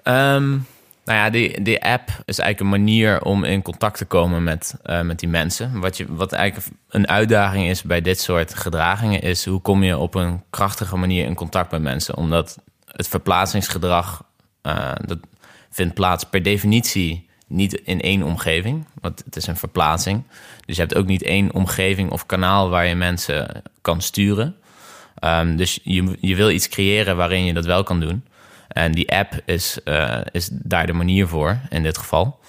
Um, 0.10 0.66
nou 1.06 1.22
ja, 1.22 1.30
die, 1.30 1.62
die 1.62 1.84
app 1.84 2.10
is 2.26 2.40
eigenlijk 2.40 2.60
een 2.60 2.84
manier 2.84 3.22
om 3.22 3.44
in 3.44 3.62
contact 3.62 3.98
te 3.98 4.06
komen 4.06 4.44
met, 4.44 4.76
uh, 4.86 5.02
met 5.02 5.20
die 5.20 5.30
mensen. 5.30 5.80
Wat, 5.80 5.98
je, 5.98 6.06
wat 6.10 6.32
eigenlijk 6.32 6.68
een 6.90 7.08
uitdaging 7.08 7.70
is 7.70 7.82
bij 7.82 8.02
dit 8.02 8.20
soort 8.20 8.54
gedragingen, 8.54 9.22
is 9.22 9.46
hoe 9.46 9.62
kom 9.62 9.84
je 9.84 9.98
op 9.98 10.16
een 10.16 10.44
krachtige 10.50 10.98
manier 10.98 11.26
in 11.26 11.36
contact 11.36 11.72
met 11.72 11.82
mensen? 11.82 12.16
Omdat 12.16 12.60
het 12.86 13.08
verplaatsingsgedrag, 13.08 14.24
uh, 14.64 14.92
dat 15.06 15.18
vindt 15.70 15.94
plaats 15.94 16.24
per 16.24 16.44
definitie 16.44 17.28
niet 17.48 17.74
in 17.74 18.02
één 18.02 18.24
omgeving, 18.24 18.86
want 19.02 19.22
het 19.26 19.36
is 19.36 19.48
een 19.48 19.58
verplaatsing. 19.58 20.24
Dus 20.66 20.76
je 20.76 20.82
hebt 20.82 20.96
ook 20.96 21.06
niet 21.06 21.24
één 21.24 21.54
omgeving 21.54 22.12
of 22.12 22.26
kanaal 22.26 22.70
waar 22.70 22.86
je 22.86 22.96
mensen 22.96 23.62
kan 23.82 24.02
sturen. 24.02 24.56
Um, 25.24 25.56
dus 25.56 25.80
je, 25.84 26.18
je 26.20 26.36
wil 26.36 26.50
iets 26.50 26.70
creëren 26.70 27.16
waarin 27.16 27.46
je 27.46 27.54
dat 27.54 27.66
wel 27.66 27.84
kan 27.84 28.00
doen. 28.00 28.24
En 28.70 28.92
die 28.92 29.12
app 29.12 29.42
is, 29.46 29.80
uh, 29.86 30.22
is 30.32 30.50
daar 30.52 30.86
de 30.86 30.94
manier 30.94 31.28
voor, 31.28 31.60
in 31.70 31.84
dit 31.84 31.98
geval. 31.98 32.40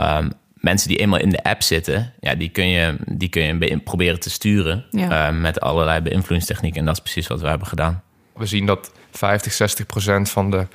Um, 0.00 0.32
mensen 0.54 0.88
die 0.88 0.98
eenmaal 0.98 1.20
in 1.20 1.30
de 1.30 1.42
app 1.42 1.62
zitten, 1.62 2.12
ja, 2.20 2.34
die 2.34 2.48
kun 2.48 2.68
je, 2.68 2.96
die 3.06 3.28
kun 3.28 3.42
je 3.42 3.78
proberen 3.78 4.20
te 4.20 4.30
sturen 4.30 4.84
ja. 4.90 5.30
uh, 5.30 5.40
met 5.40 5.60
allerlei 5.60 6.00
beïnvloedingstechnieken. 6.00 6.80
En 6.80 6.86
dat 6.86 6.94
is 6.94 7.02
precies 7.02 7.26
wat 7.26 7.40
we 7.40 7.48
hebben 7.48 7.66
gedaan. 7.66 8.02
We 8.34 8.46
zien 8.46 8.66
dat 8.66 8.92
50, 9.10 9.52
60 9.52 9.86
procent 9.86 10.30
van 10.30 10.50
de 10.50 10.66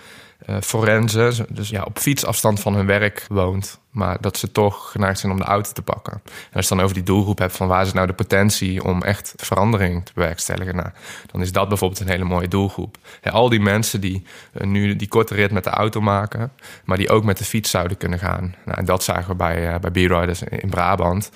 forensen, 0.61 1.45
dus 1.49 1.69
ja, 1.69 1.83
op 1.83 1.99
fietsafstand 1.99 2.59
van 2.59 2.75
hun 2.75 2.85
werk 2.85 3.25
woont, 3.29 3.79
maar 3.91 4.17
dat 4.21 4.37
ze 4.37 4.51
toch 4.51 4.91
geneigd 4.91 5.19
zijn 5.19 5.31
om 5.31 5.37
de 5.37 5.43
auto 5.43 5.71
te 5.71 5.81
pakken. 5.81 6.21
En 6.25 6.53
als 6.53 6.67
je 6.67 6.75
dan 6.75 6.83
over 6.83 6.95
die 6.95 7.03
doelgroep 7.03 7.37
hebt 7.37 7.55
van 7.55 7.67
waar 7.67 7.85
is 7.85 7.93
nou 7.93 8.07
de 8.07 8.13
potentie 8.13 8.83
om 8.83 9.03
echt 9.03 9.33
verandering 9.37 10.05
te 10.05 10.11
bewerkstelligen, 10.15 10.75
nou, 10.75 10.89
dan 11.31 11.41
is 11.41 11.51
dat 11.51 11.67
bijvoorbeeld 11.67 11.99
een 11.99 12.09
hele 12.09 12.23
mooie 12.23 12.47
doelgroep. 12.47 12.97
al 13.23 13.49
die 13.49 13.59
mensen 13.59 14.01
die 14.01 14.23
uh, 14.53 14.67
nu 14.67 14.95
die 14.95 15.07
korte 15.07 15.35
rit 15.35 15.51
met 15.51 15.63
de 15.63 15.69
auto 15.69 16.01
maken, 16.01 16.51
maar 16.85 16.97
die 16.97 17.09
ook 17.09 17.23
met 17.23 17.37
de 17.37 17.45
fiets 17.45 17.69
zouden 17.69 17.97
kunnen 17.97 18.19
gaan. 18.19 18.55
Nou, 18.65 18.77
en 18.77 18.85
dat 18.85 19.03
zagen 19.03 19.27
we 19.27 19.35
bij, 19.35 19.73
uh, 19.73 19.79
bij 19.79 19.91
B-Riders 19.91 20.43
in 20.43 20.69
Brabant 20.69 21.31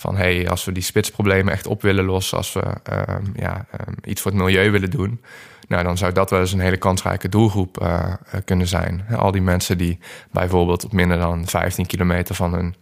van 0.00 0.16
hey, 0.16 0.48
als 0.48 0.64
we 0.64 0.72
die 0.72 0.82
spitsproblemen 0.82 1.52
echt 1.52 1.66
op 1.66 1.82
willen 1.82 2.04
lossen, 2.04 2.36
als 2.36 2.52
we 2.52 2.62
ehm, 2.82 3.24
ja, 3.34 3.66
ehm, 3.70 3.92
iets 4.04 4.20
voor 4.20 4.30
het 4.30 4.40
milieu 4.40 4.70
willen 4.70 4.90
doen, 4.90 5.20
nou, 5.70 5.82
dan 5.82 5.98
zou 5.98 6.12
dat 6.12 6.30
wel 6.30 6.40
eens 6.40 6.52
een 6.52 6.60
hele 6.60 6.76
kansrijke 6.76 7.28
doelgroep 7.28 7.82
uh, 7.82 8.12
kunnen 8.44 8.66
zijn. 8.66 9.04
Al 9.16 9.30
die 9.30 9.42
mensen 9.42 9.78
die 9.78 9.98
bijvoorbeeld 10.30 10.84
op 10.84 10.92
minder 10.92 11.18
dan 11.18 11.46
15 11.46 11.86
kilometer 11.86 12.34
van 12.34 12.52
hun 12.54 12.74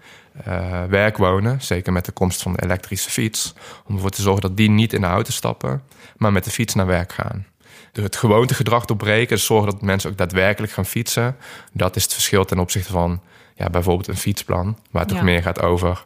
uh, 0.48 0.84
werk 0.84 1.16
wonen, 1.16 1.62
zeker 1.62 1.92
met 1.92 2.04
de 2.04 2.12
komst 2.12 2.42
van 2.42 2.52
de 2.52 2.62
elektrische 2.62 3.10
fiets, 3.10 3.54
om 3.86 3.94
ervoor 3.94 4.10
te 4.10 4.22
zorgen 4.22 4.42
dat 4.42 4.56
die 4.56 4.70
niet 4.70 4.92
in 4.92 5.00
de 5.00 5.06
auto 5.06 5.30
stappen, 5.30 5.82
maar 6.16 6.32
met 6.32 6.44
de 6.44 6.50
fiets 6.50 6.74
naar 6.74 6.86
werk 6.86 7.12
gaan. 7.12 7.46
Dus 7.92 8.04
het 8.04 8.16
gewoontegedrag 8.16 8.84
doorbreken, 8.84 9.36
dus 9.36 9.46
zorgen 9.46 9.70
dat 9.70 9.82
mensen 9.82 10.10
ook 10.10 10.16
daadwerkelijk 10.16 10.72
gaan 10.72 10.86
fietsen, 10.86 11.36
dat 11.72 11.96
is 11.96 12.02
het 12.02 12.12
verschil 12.12 12.44
ten 12.44 12.58
opzichte 12.58 12.92
van 12.92 13.20
ja, 13.54 13.70
bijvoorbeeld 13.70 14.08
een 14.08 14.16
fietsplan, 14.16 14.78
waar 14.90 15.02
het 15.02 15.14
ja. 15.14 15.22
meer 15.22 15.42
gaat 15.42 15.62
over 15.62 16.04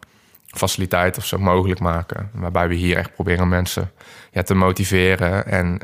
faciliteit 0.53 1.17
of 1.17 1.27
zo 1.27 1.39
mogelijk 1.39 1.81
maken. 1.81 2.31
Waarbij 2.33 2.69
we 2.69 2.75
hier 2.75 2.97
echt 2.97 3.15
proberen 3.15 3.49
mensen 3.49 3.91
ja, 4.31 4.43
te 4.43 4.55
motiveren 4.55 5.47
en 5.47 5.81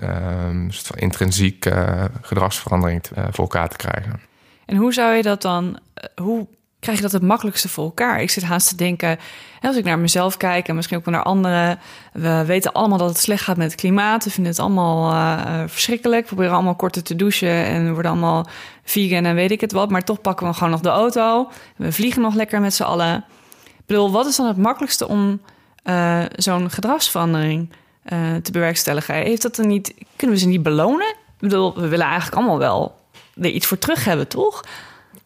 um, 0.47 0.71
intrinsiek 0.95 1.67
uh, 1.67 2.05
gedragsverandering 2.23 3.03
te, 3.03 3.11
uh, 3.19 3.25
voor 3.31 3.45
elkaar 3.45 3.69
te 3.69 3.77
krijgen. 3.77 4.21
En 4.67 4.77
hoe 4.77 4.93
zou 4.93 5.15
je 5.15 5.23
dat 5.23 5.43
dan, 5.43 5.65
uh, 5.67 6.25
hoe 6.25 6.47
krijg 6.81 6.97
je 6.97 7.03
dat 7.03 7.13
het 7.13 7.23
makkelijkste 7.23 7.69
voor 7.69 7.85
elkaar? 7.85 8.23
Ik 8.23 8.31
zit 8.31 8.45
haast 8.45 8.69
te 8.69 8.77
denken, 8.77 9.19
als 9.61 9.77
ik 9.77 9.85
naar 9.85 9.99
mezelf 9.99 10.37
kijk 10.37 10.69
en 10.69 10.75
misschien 10.75 10.99
ook 10.99 11.07
naar 11.07 11.23
anderen. 11.23 11.79
We 12.13 12.45
weten 12.47 12.73
allemaal 12.73 12.99
dat 12.99 13.09
het 13.09 13.19
slecht 13.19 13.45
gaat 13.45 13.57
met 13.57 13.71
het 13.71 13.81
klimaat. 13.81 14.25
We 14.25 14.31
vinden 14.31 14.53
het 14.53 14.61
allemaal 14.61 15.69
verschrikkelijk. 15.69 16.21
We 16.21 16.27
proberen 16.27 16.55
allemaal 16.55 16.75
korter 16.75 17.03
te 17.03 17.17
douchen 17.17 17.65
en 17.65 17.85
we 17.85 17.93
worden 17.93 18.11
allemaal 18.11 18.47
vegan 18.85 19.25
en 19.25 19.35
weet 19.35 19.51
ik 19.51 19.61
het 19.61 19.73
wat. 19.73 19.91
Maar 19.91 20.05
toch 20.05 20.21
pakken 20.21 20.47
we 20.47 20.55
gewoon 20.55 20.71
nog 20.71 20.81
de 20.81 20.89
auto. 20.89 21.51
We 21.77 21.93
vliegen 21.93 22.23
nog 22.23 22.35
lekker 22.35 22.61
met 22.61 22.75
z'n 22.75 22.83
allen 22.83 23.25
bedoel, 23.89 24.11
wat 24.11 24.27
is 24.27 24.37
dan 24.37 24.47
het 24.47 24.57
makkelijkste 24.57 25.09
om 25.09 25.41
uh, 25.85 26.25
zo'n 26.33 26.71
gedragsverandering 26.71 27.71
uh, 28.13 28.37
te 28.37 28.53
bewerkstelligen? 28.53 29.15
Heeft 29.15 29.43
dat 29.43 29.57
dan 29.57 29.67
niet, 29.67 29.95
kunnen 30.17 30.37
we 30.37 30.43
ze 30.43 30.49
niet 30.49 30.63
belonen? 30.63 31.09
Ik 31.09 31.49
bedoel, 31.49 31.75
we 31.75 31.89
willen 31.89 32.07
eigenlijk 32.07 32.37
allemaal 32.37 32.59
wel 32.59 32.97
er 33.35 33.51
iets 33.51 33.67
voor 33.67 33.79
terug 33.79 34.05
hebben, 34.05 34.29
toch? 34.29 34.65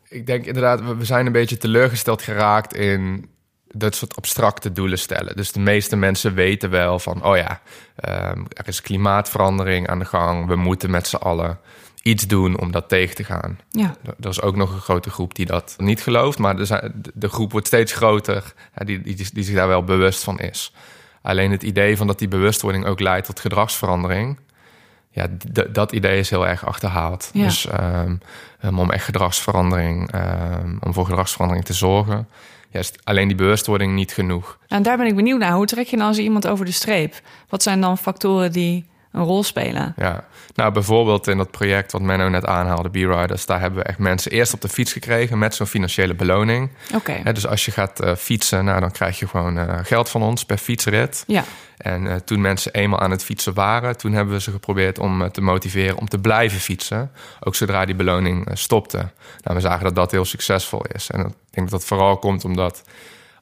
Ik 0.08 0.26
denk 0.26 0.44
inderdaad, 0.44 0.96
we 0.96 1.04
zijn 1.04 1.26
een 1.26 1.32
beetje 1.32 1.56
teleurgesteld 1.56 2.22
geraakt 2.22 2.74
in 2.74 3.30
dat 3.68 3.94
soort 3.94 4.16
abstracte 4.16 4.72
doelen 4.72 4.98
stellen. 4.98 5.36
Dus 5.36 5.52
de 5.52 5.60
meeste 5.60 5.96
mensen 5.96 6.34
weten 6.34 6.70
wel 6.70 6.98
van, 6.98 7.24
oh 7.24 7.36
ja, 7.36 7.60
um, 8.32 8.46
er 8.48 8.68
is 8.68 8.80
klimaatverandering 8.80 9.88
aan 9.88 9.98
de 9.98 10.04
gang. 10.04 10.46
We 10.46 10.56
moeten 10.56 10.90
met 10.90 11.06
z'n 11.06 11.16
allen 11.16 11.58
iets 12.02 12.26
doen 12.26 12.60
om 12.60 12.72
dat 12.72 12.88
tegen 12.88 13.14
te 13.14 13.24
gaan. 13.24 13.58
Ja. 13.70 13.94
Er 14.20 14.28
is 14.28 14.40
ook 14.40 14.56
nog 14.56 14.72
een 14.72 14.80
grote 14.80 15.10
groep 15.10 15.34
die 15.34 15.46
dat 15.46 15.74
niet 15.78 16.02
gelooft, 16.02 16.38
maar 16.38 16.56
de 17.14 17.28
groep 17.28 17.52
wordt 17.52 17.66
steeds 17.66 17.92
groter 17.92 18.54
die, 18.74 19.00
die, 19.00 19.28
die 19.32 19.44
zich 19.44 19.54
daar 19.54 19.68
wel 19.68 19.84
bewust 19.84 20.24
van 20.24 20.38
is. 20.38 20.72
Alleen 21.22 21.50
het 21.50 21.62
idee 21.62 21.96
van 21.96 22.06
dat 22.06 22.18
die 22.18 22.28
bewustwording 22.28 22.84
ook 22.84 23.00
leidt 23.00 23.26
tot 23.26 23.40
gedragsverandering, 23.40 24.38
ja, 25.10 25.26
dat 25.70 25.92
idee 25.92 26.18
is 26.18 26.30
heel 26.30 26.46
erg 26.46 26.66
achterhaald. 26.66 27.30
Ja. 27.32 27.44
Dus 27.44 27.68
um, 28.62 28.78
om 28.78 28.90
echt 28.90 29.04
gedragsverandering, 29.04 30.14
um, 30.14 30.78
om 30.80 30.92
voor 30.92 31.04
gedragsverandering 31.04 31.66
te 31.66 31.72
zorgen, 31.72 32.28
ja, 32.70 32.78
is 32.78 32.92
alleen 33.04 33.28
die 33.28 33.36
bewustwording 33.36 33.94
niet 33.94 34.12
genoeg. 34.12 34.58
En 34.68 34.82
daar 34.82 34.96
ben 34.96 35.06
ik 35.06 35.16
benieuwd 35.16 35.38
naar. 35.38 35.52
Hoe 35.52 35.66
trek 35.66 35.86
je 35.86 35.96
nou 35.96 36.08
als 36.08 36.18
iemand 36.18 36.46
over 36.46 36.64
de 36.64 36.72
streep? 36.72 37.20
Wat 37.48 37.62
zijn 37.62 37.80
dan 37.80 37.98
factoren 37.98 38.52
die 38.52 38.90
een 39.12 39.22
rol 39.22 39.42
spelen? 39.42 39.94
Ja, 39.96 40.24
nou 40.54 40.72
bijvoorbeeld 40.72 41.26
in 41.26 41.36
dat 41.36 41.50
project 41.50 41.92
wat 41.92 42.02
Menno 42.02 42.28
net 42.28 42.46
aanhaalde, 42.46 42.90
B-Riders, 42.90 43.46
daar 43.46 43.60
hebben 43.60 43.82
we 43.82 43.84
echt 43.84 43.98
mensen 43.98 44.30
eerst 44.30 44.54
op 44.54 44.60
de 44.60 44.68
fiets 44.68 44.92
gekregen 44.92 45.38
met 45.38 45.54
zo'n 45.54 45.66
financiële 45.66 46.14
beloning. 46.14 46.70
Oké. 46.94 47.32
dus 47.32 47.46
als 47.46 47.64
je 47.64 47.70
gaat 47.70 48.04
uh, 48.04 48.14
fietsen, 48.14 48.64
nou, 48.64 48.80
dan 48.80 48.90
krijg 48.90 49.18
je 49.18 49.28
gewoon 49.28 49.58
uh, 49.58 49.78
geld 49.82 50.08
van 50.08 50.22
ons 50.22 50.44
per 50.44 50.58
fietsrit. 50.58 51.24
Ja. 51.26 51.44
En 51.76 52.04
uh, 52.04 52.14
toen 52.14 52.40
mensen 52.40 52.72
eenmaal 52.72 53.00
aan 53.00 53.10
het 53.10 53.24
fietsen 53.24 53.54
waren, 53.54 53.96
toen 53.96 54.12
hebben 54.12 54.34
we 54.34 54.40
ze 54.40 54.50
geprobeerd 54.50 54.98
om 54.98 55.30
te 55.30 55.40
motiveren 55.40 55.98
om 55.98 56.08
te 56.08 56.18
blijven 56.18 56.60
fietsen. 56.60 57.10
Ook 57.40 57.54
zodra 57.54 57.84
die 57.84 57.94
beloning 57.94 58.48
stopte. 58.52 58.96
Nou, 59.42 59.56
we 59.56 59.60
zagen 59.60 59.84
dat 59.84 59.94
dat 59.94 60.10
heel 60.10 60.24
succesvol 60.24 60.84
is. 60.92 61.10
En 61.10 61.20
ik 61.20 61.34
denk 61.50 61.70
dat 61.70 61.80
dat 61.80 61.84
vooral 61.84 62.16
komt 62.16 62.44
omdat 62.44 62.82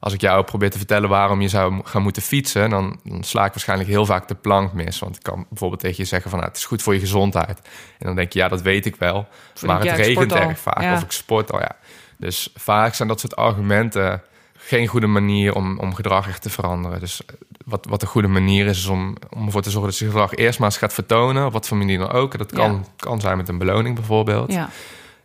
als 0.01 0.13
ik 0.13 0.21
jou 0.21 0.43
probeer 0.43 0.69
te 0.69 0.77
vertellen 0.77 1.09
waarom 1.09 1.41
je 1.41 1.47
zou 1.47 1.81
gaan 1.83 2.01
moeten 2.01 2.21
fietsen, 2.21 2.69
dan, 2.69 2.99
dan, 3.03 3.23
sla 3.23 3.45
ik 3.45 3.51
waarschijnlijk 3.51 3.89
heel 3.89 4.05
vaak 4.05 4.27
de 4.27 4.35
plank 4.35 4.73
mis. 4.73 4.99
Want 4.99 5.15
ik 5.15 5.23
kan 5.23 5.45
bijvoorbeeld 5.49 5.81
tegen 5.81 5.97
je 5.97 6.05
zeggen 6.05 6.29
van 6.29 6.39
nou, 6.39 6.51
het 6.51 6.59
is 6.59 6.65
goed 6.65 6.81
voor 6.81 6.93
je 6.93 6.99
gezondheid. 6.99 7.59
En 7.97 8.05
dan 8.05 8.15
denk 8.15 8.33
je, 8.33 8.39
ja, 8.39 8.47
dat 8.47 8.61
weet 8.61 8.85
ik 8.85 8.95
wel. 8.95 9.27
maar 9.65 9.79
het 9.85 9.97
regent 9.97 10.31
erg 10.31 10.59
vaak. 10.59 10.95
Of 10.95 11.03
ik 11.03 11.11
sport 11.11 11.51
al, 11.51 11.59
ja. 11.59 11.75
Dus 12.17 12.49
vaak 12.55 12.93
zijn 12.93 13.07
dat 13.07 13.19
soort 13.19 13.35
argumenten 13.35 14.21
geen 14.53 14.87
goede 14.87 15.07
manier 15.07 15.55
om, 15.55 15.79
om 15.79 15.95
gedrag 15.95 16.27
echt 16.27 16.41
te 16.41 16.49
veranderen. 16.49 16.99
Dus 16.99 17.21
wat, 17.65 17.85
wat 17.89 18.01
een 18.01 18.07
goede 18.07 18.27
manier 18.27 18.65
is, 18.65 18.77
is 18.77 18.87
om, 18.87 19.15
om 19.29 19.45
ervoor 19.45 19.61
te 19.61 19.69
zorgen 19.69 19.89
dat 19.89 19.99
je 19.99 20.05
gedrag 20.05 20.35
eerst 20.35 20.59
maar 20.59 20.69
eens 20.69 20.77
gaat 20.77 20.93
vertonen. 20.93 21.45
Op 21.45 21.53
wat 21.53 21.67
voor 21.67 21.77
manier 21.77 21.97
dan 21.97 22.11
ook. 22.11 22.37
Dat 22.37 22.51
kan, 22.51 22.85
kan 22.95 23.19
zijn 23.19 23.37
met 23.37 23.49
een 23.49 23.57
beloning 23.57 23.95
bijvoorbeeld. 23.95 24.53
Ja. 24.53 24.69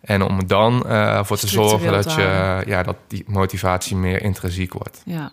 En 0.07 0.23
om 0.23 0.47
dan 0.47 0.83
uh, 0.87 1.25
voor 1.25 1.37
te 1.37 1.49
zorgen 1.49 1.93
dat, 1.93 2.13
je, 2.13 2.63
ja, 2.67 2.83
dat 2.83 2.97
die 3.09 3.25
motivatie 3.27 3.97
meer 3.97 4.23
intrinsiek 4.23 4.73
wordt. 4.73 5.03
Ja. 5.05 5.33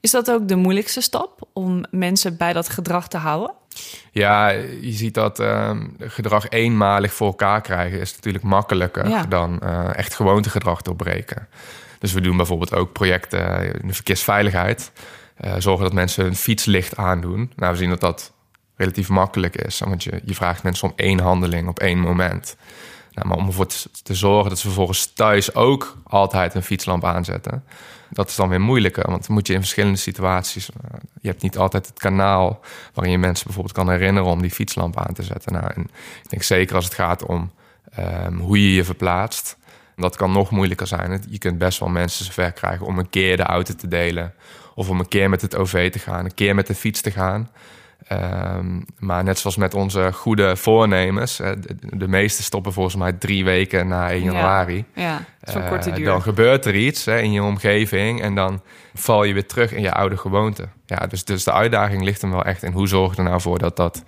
Is 0.00 0.10
dat 0.10 0.30
ook 0.30 0.48
de 0.48 0.56
moeilijkste 0.56 1.00
stap 1.00 1.48
om 1.52 1.84
mensen 1.90 2.36
bij 2.36 2.52
dat 2.52 2.68
gedrag 2.68 3.08
te 3.08 3.16
houden? 3.16 3.54
Ja, 4.10 4.48
je 4.80 4.92
ziet 4.92 5.14
dat 5.14 5.40
uh, 5.40 5.70
gedrag 5.98 6.48
eenmalig 6.48 7.12
voor 7.12 7.26
elkaar 7.26 7.60
krijgen 7.60 8.00
is 8.00 8.14
natuurlijk 8.14 8.44
makkelijker 8.44 9.28
dan 9.28 9.60
uh, 9.62 9.96
echt 9.96 10.14
gewoontegedrag 10.14 10.82
doorbreken. 10.82 11.48
Dus 11.98 12.12
we 12.12 12.20
doen 12.20 12.36
bijvoorbeeld 12.36 12.74
ook 12.74 12.92
projecten 12.92 13.64
in 13.80 13.88
de 13.88 13.94
verkeersveiligheid. 13.94 14.92
Uh, 15.44 15.52
zorgen 15.58 15.84
dat 15.84 15.92
mensen 15.92 16.24
hun 16.24 16.36
fietslicht 16.36 16.96
aandoen. 16.96 17.52
Nou, 17.56 17.72
we 17.72 17.78
zien 17.78 17.88
dat 17.88 18.00
dat 18.00 18.32
relatief 18.76 19.08
makkelijk 19.08 19.56
is. 19.56 19.78
Want 19.78 20.04
je, 20.04 20.20
je 20.24 20.34
vraagt 20.34 20.62
mensen 20.62 20.88
om 20.88 20.94
één 20.96 21.20
handeling 21.20 21.68
op 21.68 21.78
één 21.78 21.98
moment. 21.98 22.56
Nou, 23.12 23.28
maar 23.28 23.36
om 23.36 23.46
ervoor 23.46 23.66
te 24.02 24.14
zorgen 24.14 24.48
dat 24.48 24.58
ze 24.58 24.66
vervolgens 24.66 25.06
thuis 25.06 25.54
ook 25.54 25.96
altijd 26.04 26.54
een 26.54 26.62
fietslamp 26.62 27.04
aanzetten. 27.04 27.64
Dat 28.10 28.28
is 28.28 28.36
dan 28.36 28.48
weer 28.48 28.60
moeilijker, 28.60 29.10
want 29.10 29.26
dan 29.26 29.36
moet 29.36 29.46
je 29.46 29.52
in 29.52 29.60
verschillende 29.60 29.98
situaties. 29.98 30.68
Uh, 30.68 31.00
je 31.20 31.28
hebt 31.28 31.42
niet 31.42 31.58
altijd 31.58 31.86
het 31.86 31.98
kanaal 31.98 32.60
waarin 32.94 33.12
je 33.12 33.18
mensen 33.18 33.44
bijvoorbeeld 33.46 33.76
kan 33.76 33.90
herinneren 33.90 34.30
om 34.30 34.42
die 34.42 34.50
fietslamp 34.50 34.96
aan 34.96 35.14
te 35.14 35.22
zetten. 35.22 35.52
Nou, 35.52 35.66
en 35.74 35.82
ik 36.22 36.30
denk 36.30 36.42
zeker 36.42 36.74
als 36.74 36.84
het 36.84 36.94
gaat 36.94 37.26
om 37.26 37.52
um, 37.98 38.38
hoe 38.38 38.62
je 38.62 38.74
je 38.74 38.84
verplaatst. 38.84 39.56
Dat 39.96 40.16
kan 40.16 40.32
nog 40.32 40.50
moeilijker 40.50 40.86
zijn. 40.86 41.24
Je 41.28 41.38
kunt 41.38 41.58
best 41.58 41.78
wel 41.78 41.88
mensen 41.88 42.24
zover 42.24 42.52
krijgen 42.52 42.86
om 42.86 42.98
een 42.98 43.10
keer 43.10 43.36
de 43.36 43.42
auto 43.42 43.74
te 43.74 43.88
delen. 43.88 44.34
Of 44.74 44.88
om 44.88 45.00
een 45.00 45.08
keer 45.08 45.28
met 45.28 45.40
het 45.40 45.56
OV 45.56 45.90
te 45.90 45.98
gaan, 45.98 46.24
een 46.24 46.34
keer 46.34 46.54
met 46.54 46.66
de 46.66 46.74
fiets 46.74 47.00
te 47.00 47.10
gaan. 47.10 47.50
Um, 48.12 48.84
maar 48.98 49.24
net 49.24 49.38
zoals 49.38 49.56
met 49.56 49.74
onze 49.74 50.12
goede 50.12 50.56
voornemens, 50.56 51.36
de, 51.36 51.76
de, 51.80 52.08
meeste 52.08 52.42
stoppen 52.42 52.72
volgens 52.72 52.96
mij 52.96 53.12
drie 53.12 53.44
weken 53.44 53.88
na 53.88 54.10
1 54.10 54.22
januari. 54.22 54.84
Ja, 54.94 55.24
ja 55.42 55.68
korte 55.68 55.90
duur. 55.90 56.04
Dan 56.04 56.22
gebeurt 56.22 56.64
er 56.64 56.74
iets 56.74 57.04
hè, 57.04 57.20
in 57.20 57.32
je 57.32 57.42
omgeving 57.42 58.22
en 58.22 58.34
dan 58.34 58.60
val 58.94 59.24
je 59.24 59.32
weer 59.32 59.46
terug 59.46 59.72
in 59.72 59.82
je 59.82 59.92
oude 59.92 60.16
gewoonte. 60.16 60.68
Ja, 60.86 61.06
dus, 61.06 61.24
dus 61.24 61.44
de 61.44 61.52
uitdaging 61.52 62.02
ligt 62.02 62.22
hem 62.22 62.30
wel 62.30 62.44
echt 62.44 62.62
in 62.62 62.72
hoe 62.72 62.88
zorg 62.88 63.10
je 63.10 63.16
er 63.16 63.28
nou 63.28 63.40
voor 63.40 63.58
dat 63.58 63.76
dat 63.76 64.04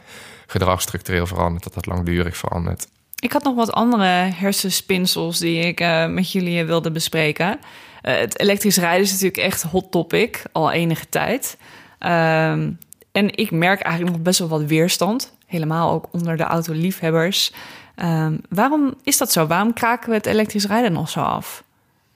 gedrag 0.46 0.80
structureel 0.80 1.26
verandert, 1.26 1.64
dat 1.64 1.74
dat 1.74 1.86
langdurig 1.86 2.36
verandert. 2.36 2.88
Ik 3.18 3.32
had 3.32 3.44
nog 3.44 3.54
wat 3.54 3.72
andere 3.72 4.30
hersenspinsels 4.34 5.38
die 5.38 5.58
ik 5.58 5.80
uh, 5.80 6.06
met 6.06 6.32
jullie 6.32 6.64
wilde 6.64 6.90
bespreken. 6.90 7.58
Uh, 8.02 8.16
het 8.16 8.40
elektrisch 8.40 8.76
rijden 8.76 9.02
is 9.02 9.10
natuurlijk 9.10 9.38
echt 9.38 9.62
hot 9.62 9.90
topic 9.90 10.42
al 10.52 10.72
enige 10.72 11.08
tijd. 11.08 11.56
Um, 12.00 12.78
en 13.14 13.36
ik 13.36 13.50
merk 13.50 13.80
eigenlijk 13.80 14.16
nog 14.16 14.24
best 14.24 14.38
wel 14.38 14.48
wat 14.48 14.62
weerstand. 14.62 15.32
Helemaal 15.46 15.92
ook 15.92 16.08
onder 16.10 16.36
de 16.36 16.42
autoliefhebbers. 16.42 17.52
Um, 17.96 18.40
waarom 18.48 18.94
is 19.02 19.18
dat 19.18 19.32
zo? 19.32 19.46
Waarom 19.46 19.72
kraken 19.72 20.08
we 20.08 20.14
het 20.14 20.26
elektrisch 20.26 20.66
rijden 20.66 20.92
nog 20.92 21.08
zo 21.08 21.20
af? 21.20 21.64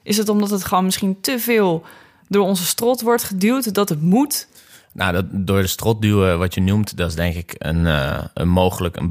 Is 0.02 0.17
het 0.17 0.28
omdat 0.28 0.50
het 0.50 0.64
gewoon 0.64 0.85
misschien 0.85 1.21
te 1.21 1.38
veel 1.38 1.85
door 2.28 2.45
onze 2.45 2.64
strot 2.64 3.00
wordt 3.00 3.25
geduwd, 3.25 3.75
dat 3.75 3.88
het 3.88 4.02
moet? 4.02 4.49
Nou, 4.93 5.12
dat, 5.12 5.25
door 5.31 5.61
de 5.61 5.67
strot 5.67 6.02
duwen, 6.02 6.38
wat 6.38 6.55
je 6.55 6.61
noemt, 6.61 6.97
dat 6.97 7.09
is 7.09 7.14
denk 7.14 7.35
ik 7.35 7.55
een, 7.59 7.85
uh, 7.85 8.19
een 8.35 8.49
mogelijk 8.49 8.97
een 8.97 9.09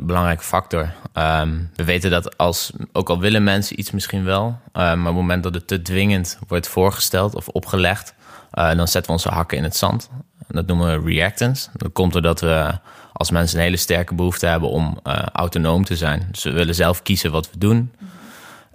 belangrijke 0.00 0.44
factor. 0.44 0.92
Um, 1.14 1.70
we 1.74 1.84
weten 1.84 2.10
dat 2.10 2.38
als, 2.38 2.72
ook 2.92 3.08
al 3.08 3.18
willen 3.18 3.44
mensen 3.44 3.78
iets 3.78 3.90
misschien 3.90 4.24
wel, 4.24 4.46
uh, 4.46 4.56
maar 4.72 4.98
op 4.98 5.04
het 5.04 5.14
moment 5.14 5.42
dat 5.42 5.54
het 5.54 5.66
te 5.66 5.82
dwingend 5.82 6.38
wordt 6.48 6.68
voorgesteld 6.68 7.34
of 7.34 7.48
opgelegd, 7.48 8.14
uh, 8.54 8.74
dan 8.74 8.88
zetten 8.88 9.06
we 9.06 9.12
onze 9.12 9.28
hakken 9.28 9.58
in 9.58 9.64
het 9.64 9.76
zand 9.76 10.08
Dat 10.52 10.66
noemen 10.66 11.02
we 11.02 11.10
reactance. 11.10 11.68
Dat 11.72 11.92
komt 11.92 12.12
doordat 12.12 12.40
we 12.40 12.78
als 13.12 13.30
mensen 13.30 13.58
een 13.58 13.64
hele 13.64 13.76
sterke 13.76 14.14
behoefte 14.14 14.46
hebben 14.46 14.68
om 14.68 14.98
uh, 15.06 15.22
autonoom 15.32 15.84
te 15.84 15.96
zijn. 15.96 16.28
Dus 16.30 16.42
we 16.42 16.52
willen 16.52 16.74
zelf 16.74 17.02
kiezen 17.02 17.30
wat 17.30 17.50
we 17.50 17.58
doen. 17.58 17.92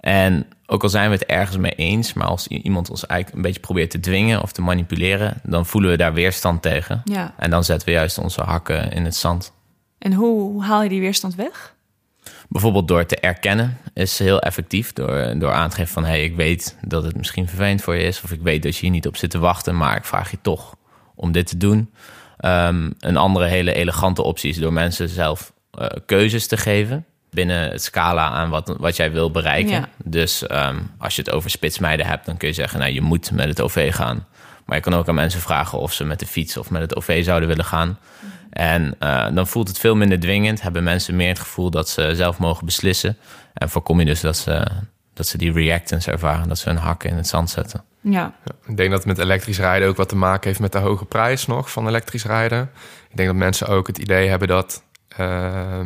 En 0.00 0.46
ook 0.66 0.82
al 0.82 0.88
zijn 0.88 1.10
we 1.10 1.16
het 1.16 1.26
ergens 1.26 1.56
mee 1.56 1.74
eens, 1.74 2.12
maar 2.12 2.26
als 2.26 2.46
iemand 2.46 2.90
ons 2.90 3.06
eigenlijk 3.06 3.38
een 3.38 3.46
beetje 3.48 3.60
probeert 3.60 3.90
te 3.90 4.00
dwingen 4.00 4.42
of 4.42 4.52
te 4.52 4.62
manipuleren, 4.62 5.40
dan 5.42 5.66
voelen 5.66 5.90
we 5.90 5.96
daar 5.96 6.12
weerstand 6.12 6.62
tegen. 6.62 7.02
Ja. 7.04 7.34
En 7.36 7.50
dan 7.50 7.64
zetten 7.64 7.88
we 7.88 7.94
juist 7.94 8.18
onze 8.18 8.42
hakken 8.42 8.92
in 8.92 9.04
het 9.04 9.16
zand. 9.16 9.52
En 9.98 10.12
hoe, 10.12 10.40
hoe 10.40 10.64
haal 10.64 10.82
je 10.82 10.88
die 10.88 11.00
weerstand 11.00 11.34
weg? 11.34 11.76
Bijvoorbeeld 12.48 12.88
door 12.88 13.06
te 13.06 13.16
erkennen 13.16 13.78
is 13.94 14.18
heel 14.18 14.40
effectief. 14.40 14.92
Door, 14.92 15.34
door 15.38 15.52
aan 15.52 15.70
te 15.70 15.76
geven 15.76 15.92
van... 15.92 16.04
hé, 16.04 16.10
hey, 16.10 16.24
ik 16.24 16.36
weet 16.36 16.76
dat 16.82 17.02
het 17.02 17.16
misschien 17.16 17.48
vervelend 17.48 17.82
voor 17.82 17.94
je 17.94 18.02
is... 18.02 18.22
of 18.22 18.32
ik 18.32 18.40
weet 18.40 18.62
dat 18.62 18.74
je 18.74 18.80
hier 18.80 18.90
niet 18.90 19.06
op 19.06 19.16
zit 19.16 19.30
te 19.30 19.38
wachten... 19.38 19.76
maar 19.76 19.96
ik 19.96 20.04
vraag 20.04 20.30
je 20.30 20.38
toch 20.42 20.76
om 21.18 21.32
dit 21.32 21.46
te 21.46 21.56
doen. 21.56 21.92
Um, 22.44 22.94
een 22.98 23.16
andere 23.16 23.46
hele 23.46 23.72
elegante 23.72 24.22
optie 24.22 24.50
is 24.50 24.58
door 24.58 24.72
mensen 24.72 25.08
zelf 25.08 25.52
uh, 25.78 25.86
keuzes 26.06 26.46
te 26.46 26.56
geven... 26.56 27.04
binnen 27.30 27.70
het 27.70 27.82
scala 27.82 28.30
aan 28.30 28.50
wat, 28.50 28.74
wat 28.78 28.96
jij 28.96 29.12
wil 29.12 29.30
bereiken. 29.30 29.72
Ja. 29.72 29.88
Dus 30.04 30.42
um, 30.50 30.90
als 30.98 31.16
je 31.16 31.22
het 31.22 31.30
over 31.30 31.50
spitsmeiden 31.50 32.06
hebt... 32.06 32.26
dan 32.26 32.36
kun 32.36 32.48
je 32.48 32.54
zeggen, 32.54 32.78
nou, 32.78 32.92
je 32.92 33.00
moet 33.00 33.30
met 33.30 33.48
het 33.48 33.60
OV 33.60 33.94
gaan. 33.94 34.26
Maar 34.64 34.76
je 34.76 34.82
kan 34.82 34.94
ook 34.94 35.08
aan 35.08 35.14
mensen 35.14 35.40
vragen 35.40 35.78
of 35.78 35.92
ze 35.92 36.04
met 36.04 36.18
de 36.18 36.26
fiets... 36.26 36.56
of 36.56 36.70
met 36.70 36.80
het 36.80 36.96
OV 36.96 37.24
zouden 37.24 37.48
willen 37.48 37.64
gaan... 37.64 37.98
En 38.50 38.94
uh, 39.00 39.26
dan 39.34 39.46
voelt 39.46 39.68
het 39.68 39.78
veel 39.78 39.94
minder 39.94 40.20
dwingend. 40.20 40.62
Hebben 40.62 40.82
mensen 40.82 41.16
meer 41.16 41.28
het 41.28 41.38
gevoel 41.38 41.70
dat 41.70 41.88
ze 41.88 42.14
zelf 42.14 42.38
mogen 42.38 42.64
beslissen. 42.64 43.16
En 43.54 43.68
voorkom 43.68 43.98
je 43.98 44.04
dus 44.04 44.20
dat 44.20 44.36
ze, 44.36 44.66
dat 45.14 45.26
ze 45.26 45.38
die 45.38 45.52
reactance 45.52 46.10
ervaren. 46.10 46.48
Dat 46.48 46.58
ze 46.58 46.68
hun 46.68 46.78
hakken 46.78 47.10
in 47.10 47.16
het 47.16 47.26
zand 47.26 47.50
zetten. 47.50 47.84
Ja. 48.00 48.34
Ik 48.66 48.76
denk 48.76 48.90
dat 48.90 48.98
het 48.98 49.08
met 49.08 49.18
elektrisch 49.18 49.58
rijden 49.58 49.88
ook 49.88 49.96
wat 49.96 50.08
te 50.08 50.16
maken 50.16 50.48
heeft 50.48 50.60
met 50.60 50.72
de 50.72 50.78
hoge 50.78 51.04
prijs 51.04 51.46
nog 51.46 51.70
van 51.70 51.88
elektrisch 51.88 52.24
rijden. 52.24 52.70
Ik 53.10 53.16
denk 53.16 53.28
dat 53.28 53.38
mensen 53.38 53.66
ook 53.66 53.86
het 53.86 53.98
idee 53.98 54.28
hebben 54.28 54.48
dat 54.48 54.82
uh, 55.20 55.80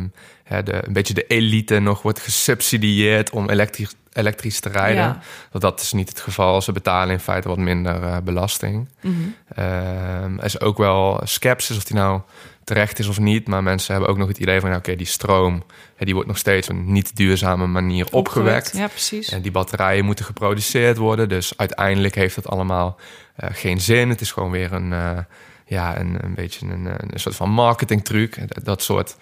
de, 0.63 0.87
een 0.87 0.93
beetje 0.93 1.13
de 1.13 1.27
elite 1.27 1.79
nog 1.79 2.01
wordt 2.01 2.19
gesubsidieerd 2.19 3.29
om 3.29 3.49
elektrisch, 3.49 3.95
elektrisch 4.13 4.59
te 4.59 4.69
rijden. 4.69 5.03
Ja. 5.03 5.19
Dat 5.51 5.61
dat 5.61 5.81
is 5.81 5.91
niet 5.91 6.09
het 6.09 6.19
geval. 6.19 6.61
Ze 6.61 6.71
betalen 6.71 7.13
in 7.13 7.19
feite 7.19 7.47
wat 7.47 7.57
minder 7.57 8.01
uh, 8.01 8.17
belasting. 8.23 8.89
Mm 9.01 9.13
-hmm. 9.13 9.35
uh, 9.57 10.37
er 10.37 10.43
is 10.43 10.59
ook 10.59 10.77
wel 10.77 11.21
sceptisch 11.23 11.77
of 11.77 11.83
die 11.83 11.95
nou 11.95 12.21
terecht 12.63 12.99
is 12.99 13.07
of 13.07 13.19
niet. 13.19 13.47
Maar 13.47 13.63
mensen 13.63 13.91
hebben 13.91 14.11
ook 14.11 14.17
nog 14.17 14.27
het 14.27 14.37
idee 14.37 14.59
van... 14.59 14.69
oké, 14.69 14.77
okay, 14.77 14.95
die 14.95 15.05
stroom 15.05 15.63
die 16.05 16.13
wordt 16.13 16.29
nog 16.29 16.37
steeds 16.37 16.69
op 16.69 16.75
een 16.75 16.91
niet 16.91 17.15
duurzame 17.15 17.67
manier 17.67 18.07
opgewekt. 18.11 18.77
Ja, 18.77 18.87
precies. 18.87 19.29
En 19.29 19.41
die 19.41 19.51
batterijen 19.51 20.05
moeten 20.05 20.25
geproduceerd 20.25 20.97
worden. 20.97 21.29
Dus 21.29 21.57
uiteindelijk 21.57 22.15
heeft 22.15 22.35
dat 22.35 22.47
allemaal 22.47 22.99
uh, 23.43 23.49
geen 23.51 23.81
zin. 23.81 24.09
Het 24.09 24.21
is 24.21 24.31
gewoon 24.31 24.51
weer 24.51 24.73
een, 24.73 24.91
uh, 24.91 25.17
ja, 25.65 25.99
een, 25.99 26.17
een 26.23 26.33
beetje 26.33 26.65
een, 26.65 26.85
een 26.85 27.19
soort 27.19 27.35
van 27.35 27.49
marketingtruc. 27.49 28.63
Dat 28.65 28.81
soort, 28.81 29.15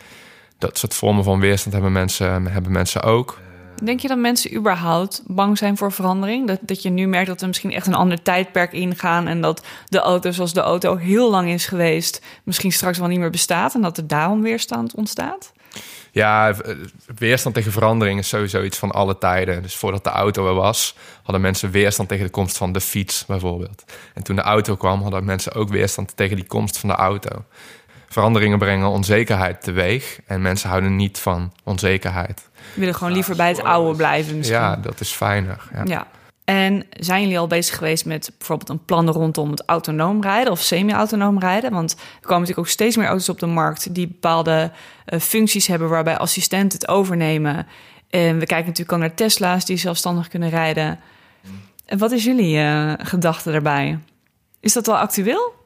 dat 0.58 0.78
soort 0.78 0.94
vormen 0.94 1.24
van 1.24 1.40
weerstand 1.40 1.74
hebben 1.74 1.92
mensen, 1.92 2.48
hebben 2.48 2.72
mensen 2.72 3.02
ook. 3.02 3.40
Denk 3.84 4.00
je 4.00 4.08
dat 4.08 4.18
mensen 4.18 4.56
überhaupt 4.56 5.22
bang 5.26 5.58
zijn 5.58 5.78
voor 5.78 5.92
verandering? 5.92 6.48
Dat, 6.48 6.60
dat 6.62 6.82
je 6.82 6.90
nu 6.90 7.08
merkt 7.08 7.28
dat 7.28 7.42
we 7.42 7.48
misschien 7.48 7.72
echt 7.72 7.88
een 7.88 7.94
ander 7.94 8.22
tijdperk 8.22 8.74
ingaan... 8.74 9.28
en 9.28 9.42
dat 9.42 9.66
de 9.86 10.00
auto 10.00 10.32
zoals 10.32 10.54
de 10.54 10.62
auto 10.62 10.98
heel 10.98 11.30
lang 11.30 11.50
is 11.50 11.66
geweest... 11.66 12.22
misschien 12.44 12.72
straks 12.72 12.98
wel 12.98 13.08
niet 13.08 13.20
meer 13.20 13.30
bestaat... 13.30 13.74
en 13.74 13.82
dat 13.82 13.98
er 13.98 14.08
daarom 14.08 14.42
weerstand 14.42 14.96
ontstaat? 14.96 15.52
Ja, 16.12 16.56
weerstand 17.16 17.56
tegen 17.56 17.72
verandering 17.72 18.20
is 18.20 18.28
sowieso 18.28 18.64
iets 18.64 18.78
van 18.78 18.92
alle 18.92 19.18
tijden. 19.18 19.62
Dus 19.62 19.76
voordat 19.76 20.04
de 20.04 20.10
auto 20.10 20.48
er 20.48 20.54
was, 20.54 20.96
hadden 21.24 21.42
mensen 21.42 21.72
weerstand 21.72 22.10
tegen 22.10 22.26
de 22.26 22.32
komst 22.32 22.58
van 22.58 22.72
de 22.72 22.82
fiets 22.82 23.26
bijvoorbeeld. 23.26 23.84
En 24.14 24.24
toen 24.24 24.36
de 24.36 24.42
auto 24.42 24.76
kwam, 24.76 25.02
hadden 25.02 25.26
mensen 25.26 25.54
ook 25.54 25.70
weerstand 25.70 26.16
tegen 26.16 26.36
die 26.36 26.46
komst 26.46 26.78
van 26.78 26.90
de 26.90 26.96
auto. 26.96 27.46
Veranderingen 28.12 28.58
brengen 28.58 28.88
onzekerheid 28.88 29.63
teweeg 29.63 30.20
en 30.25 30.41
mensen 30.41 30.70
houden 30.70 30.96
niet 30.96 31.20
van 31.20 31.53
onzekerheid. 31.63 32.50
We 32.74 32.80
willen 32.80 32.96
gewoon 32.96 33.13
liever 33.13 33.36
bij 33.36 33.48
het 33.48 33.63
oude 33.63 33.96
blijven 33.96 34.38
misschien. 34.38 34.60
Ja, 34.60 34.75
dat 34.75 35.00
is 35.00 35.12
fijner. 35.12 35.70
Ja. 35.74 35.82
ja. 35.86 36.08
En 36.44 36.86
zijn 36.89 37.22
jullie 37.22 37.39
al 37.39 37.48
bezig 37.48 37.77
geweest 37.77 38.06
met 38.06 38.32
bijvoorbeeld 38.38 38.70
een 38.70 38.86
plan 38.86 39.10
rondom 39.10 39.51
het 39.51 39.63
autonoom 39.65 40.22
rijden 40.22 40.51
of 40.51 40.60
semi-autonoom 40.60 41.39
rijden? 41.39 41.72
Want 41.72 41.91
er 41.91 41.98
komen 42.22 42.39
natuurlijk 42.39 42.60
ook 42.60 42.68
steeds 42.68 42.96
meer 42.96 43.08
auto's 43.08 43.30
op 43.30 43.39
de 43.39 43.46
markt 43.46 43.96
die 43.96 44.08
bepaalde 44.08 44.72
uh, 45.06 45.20
functies 45.20 45.68
hebben 45.68 45.90
waarbij 45.90 46.18
assistenten 46.18 46.79
het 46.79 46.88
overnemen. 46.88 47.68
En 48.09 48.40
we 48.40 48.46
kijken 48.46 48.66
natuurlijk 48.66 48.92
al 48.92 48.98
naar 48.98 49.14
Tesla's 49.14 49.66
die 49.66 49.77
zelfstandig 49.77 50.27
kunnen 50.27 50.50
rijden. 50.50 51.00
En 51.86 51.98
wat 51.98 52.12
is 52.12 52.24
jullie 52.24 52.57
uh, 52.57 52.94
gedachte 52.98 53.51
daarbij? 53.51 54.00
Is 54.59 54.74
dat 54.74 54.86
wel 54.86 54.98
actueel? 54.98 55.59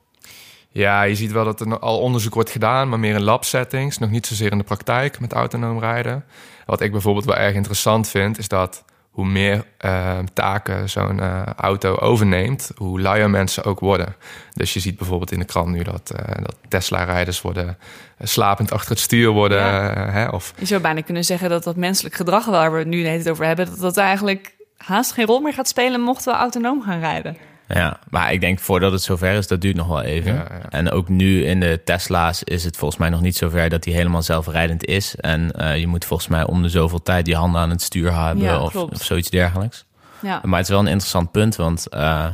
Ja, 0.76 1.04
je 1.04 1.16
ziet 1.16 1.32
wel 1.32 1.44
dat 1.44 1.62
er 1.62 1.80
al 1.80 2.00
onderzoek 2.00 2.34
wordt 2.34 2.50
gedaan, 2.50 2.90
maar 2.90 3.00
meer 3.00 3.16
in 3.16 3.24
lab 3.24 3.44
settings, 3.44 3.98
nog 3.98 4.10
niet 4.10 4.26
zozeer 4.26 4.52
in 4.52 4.58
de 4.58 4.64
praktijk 4.64 5.20
met 5.20 5.34
autonoom 5.34 5.80
rijden. 5.80 6.24
Wat 6.66 6.82
ik 6.82 6.92
bijvoorbeeld 6.92 7.26
wel 7.26 7.36
erg 7.36 7.56
interessant 7.56 8.10
vind, 8.10 8.38
is 8.38 8.48
dat 8.48 8.84
hoe 9.10 9.26
meer 9.26 9.66
uh, 9.86 10.18
taken 10.34 10.90
zo'n 10.90 11.18
uh, 11.18 11.44
auto 11.56 11.96
overneemt, 11.96 12.72
hoe 12.78 13.02
luier 13.02 13.30
mensen 13.30 13.64
ook 13.64 13.80
worden. 13.80 14.16
Dus 14.54 14.74
je 14.74 14.80
ziet 14.80 14.98
bijvoorbeeld 14.98 15.32
in 15.32 15.40
de 15.40 15.46
krant 15.46 15.68
nu 15.68 15.84
dat, 15.84 16.14
uh, 16.16 16.36
dat 16.42 16.56
Tesla-rijders 16.68 17.42
worden 17.42 17.78
slapend 18.20 18.72
achter 18.72 18.90
het 18.90 19.00
stuur 19.00 19.30
worden. 19.30 19.58
Ja. 19.58 20.10
Hè, 20.12 20.28
of... 20.28 20.54
Je 20.58 20.66
zou 20.66 20.82
bijna 20.82 21.02
kunnen 21.02 21.24
zeggen 21.24 21.50
dat 21.50 21.64
dat 21.64 21.76
menselijk 21.76 22.16
gedrag 22.16 22.46
waar 22.46 22.72
we 22.72 22.78
het 22.78 22.88
nu 22.88 23.06
het 23.06 23.30
over 23.30 23.46
hebben, 23.46 23.66
dat 23.66 23.80
dat 23.80 23.98
eigenlijk 23.98 24.56
haast 24.78 25.12
geen 25.12 25.26
rol 25.26 25.40
meer 25.40 25.54
gaat 25.54 25.68
spelen 25.68 26.02
mochten 26.02 26.32
we 26.32 26.40
autonoom 26.40 26.82
gaan 26.82 27.00
rijden. 27.00 27.38
Ja, 27.68 28.00
maar 28.10 28.34
ik 28.34 28.42
denk 28.42 28.60
voordat 28.60 28.92
het 28.92 29.02
zover 29.02 29.34
is, 29.34 29.48
dat 29.48 29.62
duurt 29.62 29.76
nog 29.76 29.88
wel 29.88 30.02
even. 30.02 30.34
Ja, 30.34 30.48
ja. 30.50 30.70
En 30.70 30.92
ook 30.92 31.10
nu 31.10 31.46
in 31.46 31.60
de 31.60 31.82
Tesla's 31.86 32.44
is 32.44 32.64
het 32.64 32.78
volgens 32.78 33.00
mij 33.00 33.10
nog 33.10 33.22
niet 33.22 33.36
zover 33.36 33.70
dat 33.70 33.84
die 33.84 33.94
helemaal 33.94 34.22
zelfrijdend 34.22 34.86
is. 34.86 35.16
En 35.16 35.52
uh, 35.58 35.78
je 35.78 35.88
moet 35.88 36.06
volgens 36.06 36.30
mij 36.30 36.46
om 36.46 36.62
de 36.62 36.70
zoveel 36.70 37.02
tijd 37.02 37.28
je 37.28 37.36
handen 37.36 37.62
aan 37.62 37.70
het 37.70 37.82
stuur 37.82 38.14
hebben 38.14 38.44
Ja, 38.44 38.62
of, 38.62 38.88
zoiets 38.92 39.30
dergelijks. 39.30 39.86
Ja. 40.20 40.42
Maar 40.44 40.58
het 40.58 40.68
is 40.68 40.74
wel 40.74 40.80
een 40.80 40.88
interessant 40.88 41.32
punt, 41.32 41.56
want 41.56 41.88
uh, 41.94 42.26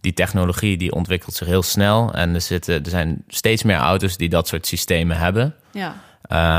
die 0.00 0.12
technologie 0.12 0.76
die 0.76 0.92
ontwikkelt 0.92 1.34
zich 1.34 1.46
heel 1.46 1.62
snel. 1.62 2.12
En 2.14 2.34
er, 2.34 2.40
zitten, 2.40 2.84
er 2.84 2.90
zijn 2.90 3.24
steeds 3.28 3.62
meer 3.62 3.76
auto's 3.76 4.16
die 4.16 4.28
dat 4.28 4.48
soort 4.48 4.66
systemen 4.66 5.16
hebben. 5.16 5.54
Ja. 5.70 5.96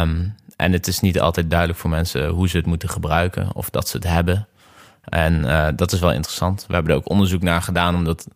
Um, 0.01 0.35
en 0.55 0.71
het 0.71 0.87
is 0.87 0.99
niet 0.99 1.19
altijd 1.19 1.49
duidelijk 1.49 1.79
voor 1.79 1.89
mensen 1.89 2.27
hoe 2.27 2.49
ze 2.49 2.57
het 2.57 2.65
moeten 2.65 2.89
gebruiken 2.89 3.55
of 3.55 3.69
dat 3.69 3.87
ze 3.87 3.97
het 3.97 4.07
hebben. 4.07 4.47
En 5.03 5.33
uh, 5.45 5.67
dat 5.75 5.91
is 5.91 5.99
wel 5.99 6.11
interessant. 6.11 6.65
We 6.67 6.73
hebben 6.73 6.91
er 6.91 6.97
ook 6.97 7.09
onderzoek 7.09 7.41
naar 7.41 7.61
gedaan, 7.61 7.95
omdat 7.95 8.27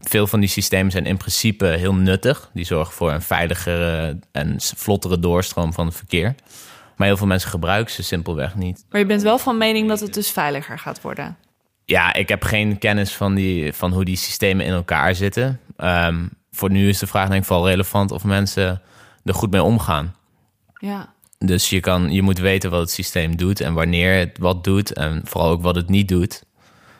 veel 0.00 0.26
van 0.26 0.40
die 0.40 0.48
systemen 0.48 0.92
zijn 0.92 1.06
in 1.06 1.16
principe 1.16 1.66
heel 1.66 1.94
nuttig. 1.94 2.50
Die 2.52 2.64
zorgen 2.64 2.94
voor 2.94 3.12
een 3.12 3.22
veiligere 3.22 4.18
en 4.32 4.54
vlottere 4.58 5.18
doorstroom 5.18 5.72
van 5.72 5.86
het 5.86 5.96
verkeer. 5.96 6.34
Maar 6.96 7.06
heel 7.06 7.16
veel 7.16 7.26
mensen 7.26 7.50
gebruiken 7.50 7.94
ze 7.94 8.02
simpelweg 8.02 8.54
niet. 8.54 8.84
Maar 8.90 9.00
je 9.00 9.06
bent 9.06 9.22
wel 9.22 9.38
van 9.38 9.58
mening 9.58 9.88
dat 9.88 10.00
het 10.00 10.14
dus 10.14 10.30
veiliger 10.30 10.78
gaat 10.78 11.00
worden. 11.00 11.36
Ja, 11.84 12.12
ik 12.12 12.28
heb 12.28 12.42
geen 12.42 12.78
kennis 12.78 13.14
van, 13.14 13.34
die, 13.34 13.72
van 13.72 13.92
hoe 13.92 14.04
die 14.04 14.16
systemen 14.16 14.66
in 14.66 14.72
elkaar 14.72 15.14
zitten. 15.14 15.60
Um, 15.76 16.30
voor 16.50 16.70
nu 16.70 16.88
is 16.88 16.98
de 16.98 17.06
vraag 17.06 17.28
denk 17.28 17.40
ik 17.40 17.46
vooral 17.46 17.68
relevant 17.68 18.10
of 18.10 18.24
mensen 18.24 18.82
er 19.24 19.34
goed 19.34 19.50
mee 19.50 19.62
omgaan. 19.62 20.14
Ja. 20.78 21.13
Dus 21.46 21.70
je, 21.70 21.80
kan, 21.80 22.12
je 22.12 22.22
moet 22.22 22.38
weten 22.38 22.70
wat 22.70 22.80
het 22.80 22.90
systeem 22.90 23.36
doet 23.36 23.60
en 23.60 23.74
wanneer 23.74 24.18
het 24.18 24.38
wat 24.38 24.64
doet. 24.64 24.92
En 24.92 25.20
vooral 25.24 25.50
ook 25.50 25.62
wat 25.62 25.74
het 25.74 25.88
niet 25.88 26.08
doet. 26.08 26.42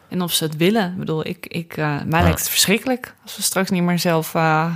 En 0.09 0.23
of 0.23 0.33
ze 0.33 0.45
het 0.45 0.57
willen. 0.57 0.91
Ik 0.93 0.99
bedoel, 0.99 1.27
ik, 1.27 1.47
ik, 1.47 1.77
uh, 1.77 1.97
mij 2.07 2.23
lijkt 2.23 2.39
het 2.39 2.49
verschrikkelijk 2.49 3.15
als 3.23 3.37
we 3.37 3.43
straks 3.43 3.71
niet 3.71 3.83
meer 3.83 3.99
zelf 3.99 4.35
uh, 4.35 4.75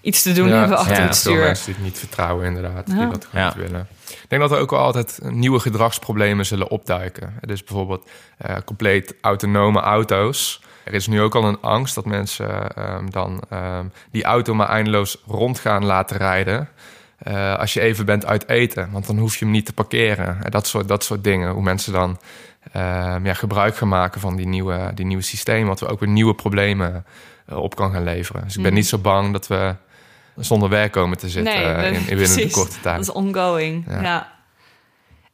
iets 0.00 0.22
te 0.22 0.32
doen 0.32 0.48
ja, 0.48 0.58
hebben 0.58 0.76
achter 0.78 0.96
ja, 0.96 1.02
het 1.02 1.18
Veel 1.18 1.32
stuur. 1.32 1.44
mensen 1.44 1.64
die 1.66 1.74
het 1.74 1.84
niet 1.84 1.98
vertrouwen 1.98 2.46
inderdaad, 2.46 2.86
die 2.86 2.96
Ja. 2.96 3.06
dat 3.10 3.24
gewoon 3.24 3.44
Ja. 3.44 3.54
niet 3.56 3.66
willen. 3.66 3.88
Ik 4.10 4.24
denk 4.28 4.42
dat 4.42 4.50
er 4.52 4.58
ook 4.58 4.70
wel 4.70 4.80
altijd 4.80 5.18
nieuwe 5.22 5.60
gedragsproblemen 5.60 6.46
zullen 6.46 6.70
opduiken. 6.70 7.34
Dus 7.40 7.64
bijvoorbeeld 7.64 8.08
eh, 8.38 8.56
compleet 8.64 9.14
autonome 9.20 9.80
auto's. 9.80 10.60
Er 10.84 10.94
is 10.94 11.06
nu 11.06 11.20
ook 11.20 11.34
al 11.34 11.44
een 11.44 11.60
angst 11.60 11.94
dat 11.94 12.04
mensen 12.04 12.68
ehm, 12.74 13.10
dan 13.10 13.42
ehm, 13.50 13.86
die 14.10 14.24
auto 14.24 14.54
maar 14.54 14.68
eindeloos 14.68 15.22
rond 15.26 15.58
gaan 15.58 15.84
laten 15.84 16.16
rijden. 16.16 16.68
Eh, 17.18 17.58
als 17.58 17.72
je 17.72 17.80
even 17.80 18.04
bent 18.06 18.26
uit 18.26 18.48
eten, 18.48 18.90
want 18.90 19.06
dan 19.06 19.18
hoef 19.18 19.36
je 19.36 19.44
hem 19.44 19.54
niet 19.54 19.66
te 19.66 19.72
parkeren. 19.72 20.44
En 20.44 20.50
dat 20.50 20.66
soort, 20.66 20.88
dat 20.88 21.04
soort 21.04 21.24
dingen. 21.24 21.50
Hoe 21.52 21.62
mensen 21.62 21.92
dan 21.92 22.18
ehm, 22.72 23.26
ja, 23.26 23.34
gebruik 23.34 23.76
gaan 23.76 23.88
maken 23.88 24.20
van 24.20 24.36
die 24.36 24.46
nieuwe, 24.46 24.90
die 24.94 25.06
nieuwe 25.06 25.22
systemen. 25.22 25.68
Wat 25.68 25.80
we 25.80 25.86
ook 25.86 26.00
weer 26.00 26.08
nieuwe 26.08 26.34
problemen 26.34 27.04
eh, 27.46 27.56
op 27.56 27.76
kan 27.76 27.92
gaan 27.92 28.04
leveren. 28.04 28.42
Dus 28.44 28.56
ik 28.56 28.62
ben 28.62 28.70
Mhm. 28.70 28.80
niet 28.80 28.88
zo 28.88 28.98
bang 28.98 29.32
dat 29.32 29.46
we 29.46 29.74
zonder 30.36 30.68
werk 30.68 30.92
komen 30.92 31.18
te 31.18 31.28
zitten 31.28 31.54
eh, 31.54 31.86
in, 31.86 31.94
in 31.94 32.04
binnen 32.18 32.42
een 32.42 32.50
korte 32.50 32.80
tijd. 32.80 32.96
Dat 32.96 33.04
is 33.08 33.12
ongoing. 33.12 33.84
Ja. 33.88 34.02
Ja. 34.02 34.34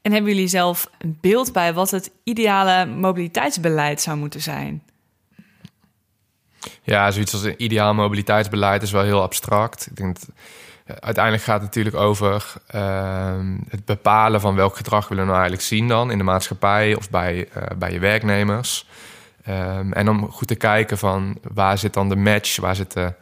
En 0.02 0.12
hebben 0.12 0.32
jullie 0.32 0.48
zelf 0.48 0.90
een 0.98 1.18
beeld 1.20 1.52
bij 1.52 1.74
wat 1.74 1.90
het 1.90 2.10
ideale 2.24 2.86
mobiliteitsbeleid 2.86 4.00
zou 4.00 4.16
moeten 4.16 4.40
zijn? 4.40 4.82
Ja, 6.82 7.10
zoiets 7.10 7.32
als 7.32 7.42
een 7.42 7.62
ideaal 7.62 7.94
mobiliteitsbeleid 7.94 8.82
is 8.82 8.90
wel 8.90 9.02
heel 9.02 9.22
abstract. 9.22 9.86
Ik 9.90 9.96
denk 9.96 10.20
dat, 10.20 10.28
uiteindelijk 10.86 11.44
gaat 11.44 11.54
het 11.54 11.64
natuurlijk 11.64 11.96
over 11.96 12.52
ehm, 12.66 13.56
het 13.68 13.84
bepalen 13.84 14.40
van 14.40 14.54
welk 14.54 14.76
gedrag 14.76 15.08
willen 15.08 15.24
we 15.24 15.30
nou 15.30 15.42
eigenlijk 15.42 15.68
zien 15.68 15.88
dan 15.88 16.10
in 16.10 16.18
de 16.18 16.24
maatschappij 16.24 16.94
of 16.94 17.10
bij, 17.10 17.48
eh, 17.52 17.62
bij 17.76 17.92
je 17.92 17.98
werknemers. 17.98 18.86
Ehm, 19.44 19.92
en 19.92 20.08
om 20.08 20.30
goed 20.30 20.48
te 20.48 20.54
kijken 20.54 20.98
van 20.98 21.38
waar 21.54 21.78
zit 21.78 21.94
dan 21.94 22.08
de 22.08 22.16
match, 22.16 22.56
waar 22.56 22.76
zit 22.76 22.92
de, 22.92 23.14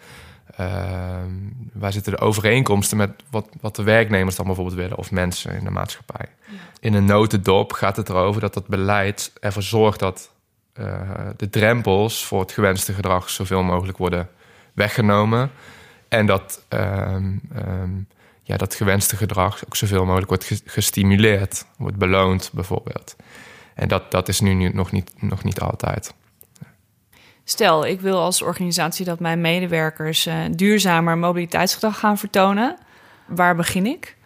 ehm, 0.57 1.31
waar 1.73 1.93
zitten 1.93 2.13
de 2.13 2.21
overeenkomsten 2.21 2.97
met 2.97 3.11
wat, 3.31 3.49
wat 3.61 3.77
de 3.77 3.83
werknemers 3.83 4.37
dan 4.37 4.47
bijvoorbeeld 4.47 4.77
willen 4.77 4.99
of 4.99 5.11
mensen 5.11 5.55
in 5.55 5.65
de 5.65 5.71
maatschappij. 5.71 6.27
In 6.81 6.95
een 6.95 7.05
notendop 7.05 7.73
gaat 7.73 7.97
het 7.97 8.09
erover 8.09 8.41
dat 8.41 8.55
dat 8.55 8.67
beleid 8.67 9.33
ervoor 9.41 9.63
zorgt 9.63 9.99
dat 9.99 10.31
uh, 10.81 10.87
de 11.37 11.49
drempels 11.49 12.25
voor 12.25 12.41
het 12.41 12.53
gewenste 12.53 12.93
gedrag 12.93 13.31
zoveel 13.31 13.63
mogelijk 13.63 13.99
worden 13.99 14.29
weggenomen. 14.73 15.51
En 16.11 16.27
dat, 16.27 16.65
um, 16.69 17.41
um, 17.57 18.07
ja, 18.43 18.57
dat 18.57 18.75
gewenste 18.75 19.17
gedrag 19.17 19.65
ook 19.67 19.77
zoveel 19.77 20.05
mogelijk 20.05 20.29
wordt 20.29 20.63
gestimuleerd, 20.65 21.65
wordt 21.77 21.97
beloond 21.97 22.51
bijvoorbeeld. 22.53 23.17
En 23.75 23.89
dat, 23.89 24.11
dat 24.11 24.29
is 24.29 24.41
nu, 24.41 24.53
nu 24.55 24.69
nog, 24.69 24.93
niet, 24.93 25.13
nog 25.23 25.45
niet 25.45 25.61
altijd. 25.61 26.15
Stel, 27.45 27.87
ik 27.87 28.01
wil 28.01 28.21
als 28.21 28.43
organisatie 28.43 29.05
dat 29.05 29.21
mijn 29.21 29.41
medewerkers 29.41 30.27
uh, 30.27 30.35
duurzamer 30.51 31.19
mobiliteitsgedrag 31.19 31.99
gaan 31.99 32.19
vertonen. 32.19 32.79
Waar 33.27 33.57
begin 33.57 33.87
ik? 33.87 34.17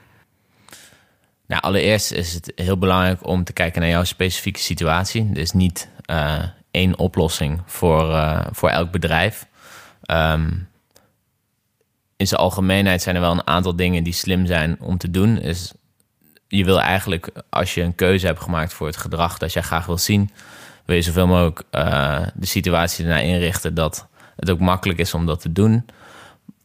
Nou, 1.47 1.63
allereerst 1.63 2.13
is 2.13 2.35
het 2.35 2.53
heel 2.55 2.79
belangrijk 2.79 3.27
om 3.27 3.45
te 3.45 3.53
kijken 3.53 3.81
naar 3.81 3.91
jouw 3.91 4.05
specifieke 4.05 4.61
situatie. 4.61 5.31
Er 5.31 5.39
is 5.39 5.53
niet 5.53 5.89
uh, 6.11 6.43
één 6.71 6.99
oplossing 6.99 7.63
voor, 7.67 8.11
uh, 8.11 8.47
voor 8.51 8.69
elk 8.69 8.91
bedrijf. 8.91 9.47
Um, 10.11 10.69
in 12.17 12.27
zijn 12.27 12.41
algemeenheid 12.41 13.03
zijn 13.03 13.15
er 13.15 13.21
wel 13.21 13.33
een 13.33 13.47
aantal 13.47 13.77
dingen 13.77 14.05
die 14.05 14.13
slim 14.13 14.47
zijn 14.47 14.77
om 14.81 14.99
te 14.99 15.11
doen. 15.11 15.39
Is 15.39 15.73
je 16.49 16.65
wil 16.65 16.81
eigenlijk, 16.81 17.31
als 17.51 17.75
je 17.75 17.83
een 17.83 17.95
keuze 17.95 18.27
hebt 18.27 18.41
gemaakt 18.41 18.73
voor 18.73 18.87
het 18.87 18.97
gedrag 18.97 19.39
dat 19.39 19.53
jij 19.53 19.63
graag 19.63 19.87
wil 19.87 19.99
zien, 19.99 20.31
wil 20.85 20.97
je 20.97 21.03
zoveel 21.03 21.27
mogelijk 21.27 21.63
uh, 21.71 22.23
de 22.35 22.47
situatie 22.47 23.05
ernaar 23.05 23.23
inrichten 23.23 23.75
dat 23.75 24.07
het 24.37 24.51
ook 24.51 24.59
makkelijk 24.59 24.99
is 24.99 25.15
om 25.15 25.27
dat 25.27 25.41
te 25.41 25.53
doen. 25.53 25.73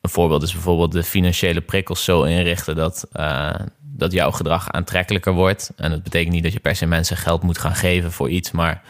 Een 0.02 0.10
voorbeeld 0.10 0.44
is 0.44 0.54
bijvoorbeeld 0.54 0.92
de 0.92 1.04
financiële 1.04 1.62
prikkels 1.62 2.04
zo 2.04 2.24
inrichten 2.24 2.76
dat, 2.76 3.08
uh, 3.14 3.54
dat 3.82 4.12
jouw 4.12 4.32
gedrag 4.32 4.72
aantrekkelijker 4.72 5.34
wordt. 5.34 5.72
En 5.76 5.90
dat 5.90 6.04
betekent 6.04 6.34
niet 6.34 6.44
dat 6.44 6.54
je 6.54 6.60
per 6.60 6.76
se 6.76 6.86
mensen 6.86 7.18
geld 7.18 7.44
moet 7.44 7.58
gaan 7.58 7.76
geven 7.76 8.12
voor 8.12 8.30
iets, 8.30 8.52
maar 8.52 8.82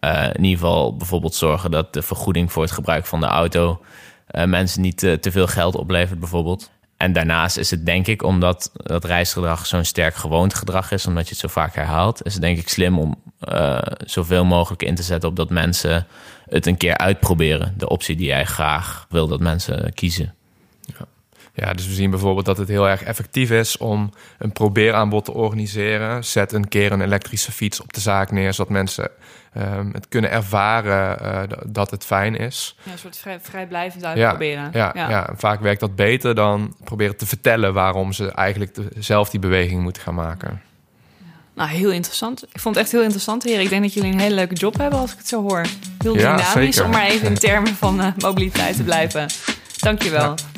uh, 0.00 0.24
in 0.32 0.44
ieder 0.44 0.58
geval 0.58 0.96
bijvoorbeeld 0.96 1.34
zorgen 1.34 1.70
dat 1.70 1.92
de 1.92 2.02
vergoeding 2.02 2.52
voor 2.52 2.62
het 2.62 2.72
gebruik 2.72 3.06
van 3.06 3.20
de 3.20 3.26
auto 3.26 3.80
mensen 4.26 4.80
niet 4.80 4.98
te, 4.98 5.18
te 5.20 5.30
veel 5.30 5.46
geld 5.46 5.74
oplevert, 5.74 6.18
bijvoorbeeld. 6.18 6.70
En 6.96 7.12
daarnaast 7.12 7.56
is 7.56 7.70
het 7.70 7.86
denk 7.86 8.06
ik, 8.06 8.22
omdat 8.22 8.70
dat 8.72 9.04
reisgedrag 9.04 9.66
zo'n 9.66 9.84
sterk 9.84 10.14
gewoond 10.14 10.54
gedrag 10.54 10.90
is, 10.90 11.06
omdat 11.06 11.24
je 11.24 11.30
het 11.30 11.38
zo 11.38 11.48
vaak 11.48 11.74
herhaalt, 11.74 12.24
is 12.24 12.32
het 12.32 12.42
denk 12.42 12.58
ik 12.58 12.68
slim 12.68 12.98
om 12.98 13.22
uh, 13.48 13.78
zoveel 14.04 14.44
mogelijk 14.44 14.82
in 14.82 14.94
te 14.94 15.02
zetten 15.02 15.28
op 15.28 15.36
dat 15.36 15.50
mensen 15.50 16.06
het 16.48 16.66
een 16.66 16.76
keer 16.76 16.98
uitproberen. 16.98 17.74
De 17.76 17.88
optie 17.88 18.16
die 18.16 18.26
jij 18.26 18.44
graag 18.44 19.06
wil 19.08 19.28
dat 19.28 19.40
mensen 19.40 19.94
kiezen. 19.94 20.34
Ja. 21.54 21.66
Ja, 21.66 21.72
dus 21.72 21.86
we 21.86 21.92
zien 21.92 22.10
bijvoorbeeld 22.10 22.46
dat 22.46 22.56
het 22.56 22.68
heel 22.68 22.88
erg 22.88 23.02
effectief 23.02 23.50
is 23.50 23.76
om 23.76 24.10
een 24.38 24.52
probeeraanbod 24.52 25.24
te 25.24 25.32
organiseren. 25.32 26.24
Zet 26.24 26.52
een 26.52 26.68
keer 26.68 26.92
een 26.92 27.00
elektrische 27.00 27.52
fiets 27.52 27.80
op 27.80 27.92
de 27.92 28.00
zaak 28.00 28.30
neer, 28.30 28.54
zodat 28.54 28.72
mensen 28.72 29.10
um, 29.56 29.90
het 29.92 30.08
kunnen 30.08 30.30
ervaren 30.30 31.18
uh, 31.22 31.56
dat 31.66 31.90
het 31.90 32.04
fijn 32.04 32.36
is. 32.36 32.76
Ja, 32.82 32.92
een 32.92 32.98
soort 32.98 33.16
vrij, 33.16 33.38
vrijblijvend 33.40 34.04
uitproberen. 34.04 34.70
Ja, 34.72 34.92
ja, 34.94 35.08
ja. 35.10 35.30
vaak 35.36 35.60
werkt 35.60 35.80
dat 35.80 35.96
beter 35.96 36.34
dan 36.34 36.76
proberen 36.84 37.16
te 37.16 37.26
vertellen 37.26 37.74
waarom 37.74 38.12
ze 38.12 38.32
eigenlijk 38.32 38.78
zelf 38.98 39.30
die 39.30 39.40
beweging 39.40 39.82
moeten 39.82 40.02
gaan 40.02 40.14
maken. 40.14 40.62
Nou, 41.54 41.70
heel 41.70 41.90
interessant. 41.90 42.42
Ik 42.52 42.60
vond 42.60 42.74
het 42.74 42.84
echt 42.84 42.92
heel 42.92 43.02
interessant, 43.02 43.42
heer. 43.42 43.60
Ik 43.60 43.68
denk 43.68 43.82
dat 43.82 43.94
jullie 43.94 44.12
een 44.12 44.20
hele 44.20 44.34
leuke 44.34 44.54
job 44.54 44.78
hebben 44.78 44.98
als 44.98 45.12
ik 45.12 45.18
het 45.18 45.28
zo 45.28 45.42
hoor. 45.42 45.66
Heel 45.98 46.12
dynamisch, 46.12 46.80
om 46.80 46.90
maar 46.90 47.06
even 47.06 47.28
in 47.28 47.34
termen 47.34 47.74
van 47.74 48.00
uh, 48.00 48.06
mobiliteit 48.18 48.76
te 48.76 48.82
blijven. 48.82 49.26
Dankjewel. 49.78 50.22
Ja. 50.22 50.53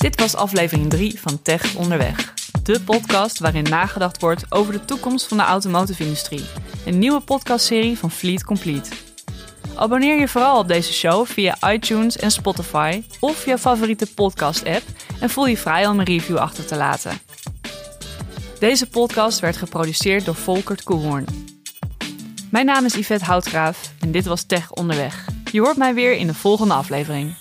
Dit 0.00 0.20
was 0.20 0.34
aflevering 0.34 0.90
3 0.90 1.20
van 1.20 1.42
Tech 1.42 1.74
Onderweg. 1.76 2.34
De 2.62 2.80
podcast 2.80 3.38
waarin 3.38 3.62
nagedacht 3.62 4.20
wordt 4.20 4.44
over 4.48 4.72
de 4.72 4.84
toekomst 4.84 5.26
van 5.26 5.36
de 5.36 5.42
automotive-industrie. 5.42 6.44
Een 6.86 6.98
nieuwe 6.98 7.20
podcastserie 7.20 7.98
van 7.98 8.10
Fleet 8.10 8.44
Complete. 8.44 8.90
Abonneer 9.74 10.20
je 10.20 10.28
vooral 10.28 10.58
op 10.58 10.68
deze 10.68 10.92
show 10.92 11.26
via 11.26 11.72
iTunes 11.72 12.16
en 12.16 12.30
Spotify 12.30 13.02
of 13.18 13.44
jouw 13.44 13.56
favoriete 13.58 14.14
podcast-app 14.14 14.82
en 15.20 15.30
voel 15.30 15.46
je 15.46 15.56
vrij 15.56 15.86
om 15.86 15.98
een 15.98 16.04
review 16.04 16.36
achter 16.36 16.66
te 16.66 16.76
laten. 16.76 17.18
Deze 18.58 18.88
podcast 18.88 19.40
werd 19.40 19.56
geproduceerd 19.56 20.24
door 20.24 20.34
Volkert 20.34 20.82
Koehoorn. 20.82 21.24
Mijn 22.50 22.66
naam 22.66 22.84
is 22.84 22.94
Yvette 22.94 23.24
Houtgraaf 23.24 23.92
en 24.00 24.12
dit 24.12 24.24
was 24.24 24.42
Tech 24.42 24.70
Onderweg. 24.72 25.24
Je 25.52 25.60
hoort 25.60 25.76
mij 25.76 25.94
weer 25.94 26.12
in 26.12 26.26
de 26.26 26.34
volgende 26.34 26.74
aflevering. 26.74 27.39